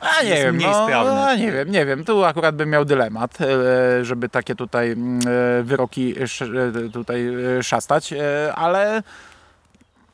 A 0.00 0.22
nie 0.22 0.28
jest 0.28 0.42
wiem, 0.42 0.54
mniej 0.54 0.70
no, 0.70 1.04
no, 1.04 1.36
nie 1.36 1.52
wiem, 1.52 1.70
nie 1.70 1.86
wiem. 1.86 2.04
Tu 2.04 2.24
akurat 2.24 2.56
bym 2.56 2.70
miał 2.70 2.84
dylemat, 2.84 3.38
e, 3.40 4.04
żeby 4.04 4.28
takie 4.28 4.54
tutaj 4.54 4.90
mm, 4.90 5.20
e, 5.60 5.62
wyroki 5.62 6.14
e, 6.18 6.90
tutaj 6.92 7.26
szastać, 7.62 8.14
ale 8.54 9.02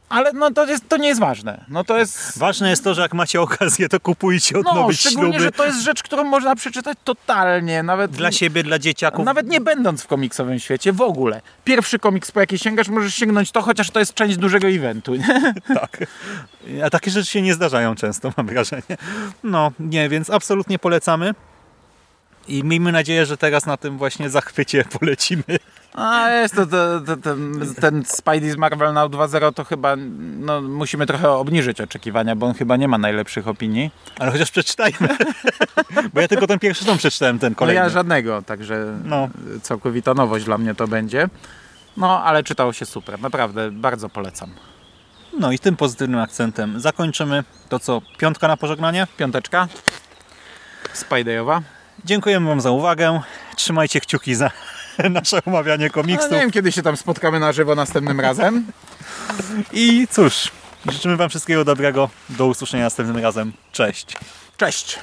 ale 0.08 0.32
no 0.32 0.50
to, 0.50 0.66
jest, 0.66 0.88
to 0.88 0.96
nie 0.96 1.08
jest 1.08 1.20
ważne. 1.20 1.64
No 1.68 1.84
to 1.84 1.98
jest... 1.98 2.38
ważne 2.38 2.70
jest 2.70 2.84
to, 2.84 2.94
że 2.94 3.02
jak 3.02 3.14
macie 3.14 3.40
okazję, 3.40 3.88
to 3.88 4.00
kupujcie 4.00 4.54
No, 4.64 4.70
odnowić 4.70 5.00
szczególnie, 5.00 5.32
śluby 5.32 5.44
że 5.44 5.52
to 5.52 5.66
jest 5.66 5.82
rzecz, 5.82 6.02
którą 6.02 6.24
można 6.24 6.56
przeczytać 6.56 6.98
totalnie, 7.04 7.82
nawet... 7.82 8.10
dla 8.10 8.32
siebie, 8.32 8.62
dla 8.62 8.78
dzieciaków. 8.78 9.24
Nawet 9.24 9.48
nie 9.48 9.60
będąc 9.60 10.02
w 10.02 10.06
komiksowym 10.06 10.58
świecie, 10.58 10.92
w 10.92 11.00
ogóle. 11.00 11.40
Pierwszy 11.64 11.98
komiks, 11.98 12.32
po 12.32 12.40
jaki 12.40 12.58
sięgasz, 12.58 12.88
możesz 12.88 13.14
sięgnąć 13.14 13.50
to, 13.50 13.62
chociaż 13.62 13.90
to 13.90 14.00
jest 14.00 14.14
część 14.14 14.36
dużego 14.36 14.68
eventu. 14.68 15.14
Nie? 15.14 15.52
Tak. 15.74 15.98
A 16.84 16.90
takie 16.90 17.10
rzeczy 17.10 17.30
się 17.30 17.42
nie 17.42 17.54
zdarzają 17.54 17.94
często, 17.94 18.32
mam 18.36 18.46
wrażenie. 18.46 18.82
No, 19.44 19.72
nie, 19.80 20.08
więc 20.08 20.30
absolutnie 20.30 20.78
polecamy. 20.78 21.34
I 22.48 22.64
miejmy 22.64 22.92
nadzieję, 22.92 23.26
że 23.26 23.36
teraz 23.36 23.66
na 23.66 23.76
tym 23.76 23.98
właśnie 23.98 24.30
zachwycie 24.30 24.84
polecimy. 25.00 25.44
A 25.94 26.30
jest 26.30 26.54
to, 26.54 26.66
to, 26.66 27.00
to, 27.00 27.16
ten, 27.16 27.60
ten 27.80 28.04
Spidey 28.04 28.50
z 28.50 28.56
Marvel 28.56 28.94
Now 28.94 29.10
2.0 29.10 29.52
to 29.54 29.64
chyba 29.64 29.96
no, 30.38 30.60
musimy 30.62 31.06
trochę 31.06 31.30
obniżyć 31.30 31.80
oczekiwania, 31.80 32.36
bo 32.36 32.46
on 32.46 32.54
chyba 32.54 32.76
nie 32.76 32.88
ma 32.88 32.98
najlepszych 32.98 33.48
opinii. 33.48 33.90
Ale 34.18 34.30
chociaż 34.32 34.50
przeczytajmy. 34.50 35.08
Bo 36.14 36.20
ja 36.20 36.28
tylko 36.28 36.46
ten 36.46 36.58
pierwszy 36.58 36.84
tom 36.84 36.98
przeczytałem, 36.98 37.38
ten 37.38 37.52
No 37.52 37.56
kolejny. 37.56 37.80
ja 37.82 37.88
żadnego, 37.88 38.42
także 38.42 38.98
No. 39.04 39.28
całkowita 39.62 40.14
nowość 40.14 40.44
dla 40.44 40.58
mnie 40.58 40.74
to 40.74 40.88
będzie. 40.88 41.28
No, 41.96 42.22
ale 42.24 42.42
czytało 42.42 42.72
się 42.72 42.86
super, 42.86 43.20
naprawdę 43.20 43.70
bardzo 43.70 44.08
polecam. 44.08 44.50
No 45.38 45.52
i 45.52 45.58
tym 45.58 45.76
pozytywnym 45.76 46.20
akcentem 46.20 46.80
zakończymy. 46.80 47.44
To 47.68 47.78
co, 47.78 48.02
piątka 48.18 48.48
na 48.48 48.56
pożegnanie? 48.56 49.06
Piąteczka, 49.16 49.68
Spideyowa. 50.92 51.62
Dziękujemy 52.04 52.48
Wam 52.48 52.60
za 52.60 52.70
uwagę. 52.70 53.20
Trzymajcie 53.56 54.00
kciuki 54.00 54.34
za 54.34 54.50
nasze 55.10 55.38
omawianie 55.46 55.86
No, 55.86 55.92
komiksów. 55.92 56.30
nie 56.30 56.38
wiem, 56.38 56.50
kiedy 56.50 56.72
się 56.72 56.82
tam 56.82 56.96
spotkamy 56.96 57.40
na 57.40 57.52
żywo 57.52 57.74
następnym 57.74 58.20
razem. 58.20 58.66
I 59.72 60.06
cóż, 60.10 60.50
życzymy 60.92 61.16
Wam 61.16 61.28
wszystkiego 61.28 61.64
dobrego. 61.64 62.10
Do 62.28 62.46
usłyszenia 62.46 62.84
następnym 62.84 63.18
razem. 63.24 63.52
Cześć. 63.72 64.16
Cześć! 64.56 64.98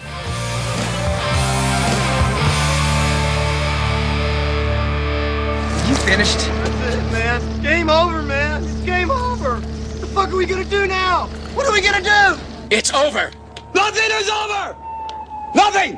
You 5.89 5.95
finished? 5.95 6.39
That's 6.39 6.95
it, 6.95 7.11
man. 7.11 7.61
Game 7.61 7.89
over, 7.89 8.21
man. 8.23 8.63
It's 8.63 8.85
game 8.85 9.11
over. 9.11 9.59
What 9.59 10.01
the 10.01 10.07
fuck 10.07 10.29
are 10.29 10.35
we 10.35 10.45
gonna 10.45 10.63
do 10.65 10.87
now? 10.87 11.27
What 11.55 11.67
are 11.67 11.73
we 11.73 11.81
gonna 11.81 12.01
do? 12.01 12.39
It's 12.71 12.91
over. 12.93 13.31
Nothing 13.73 14.09
is 14.21 14.29
over! 14.29 14.75
Nothing! 15.53 15.97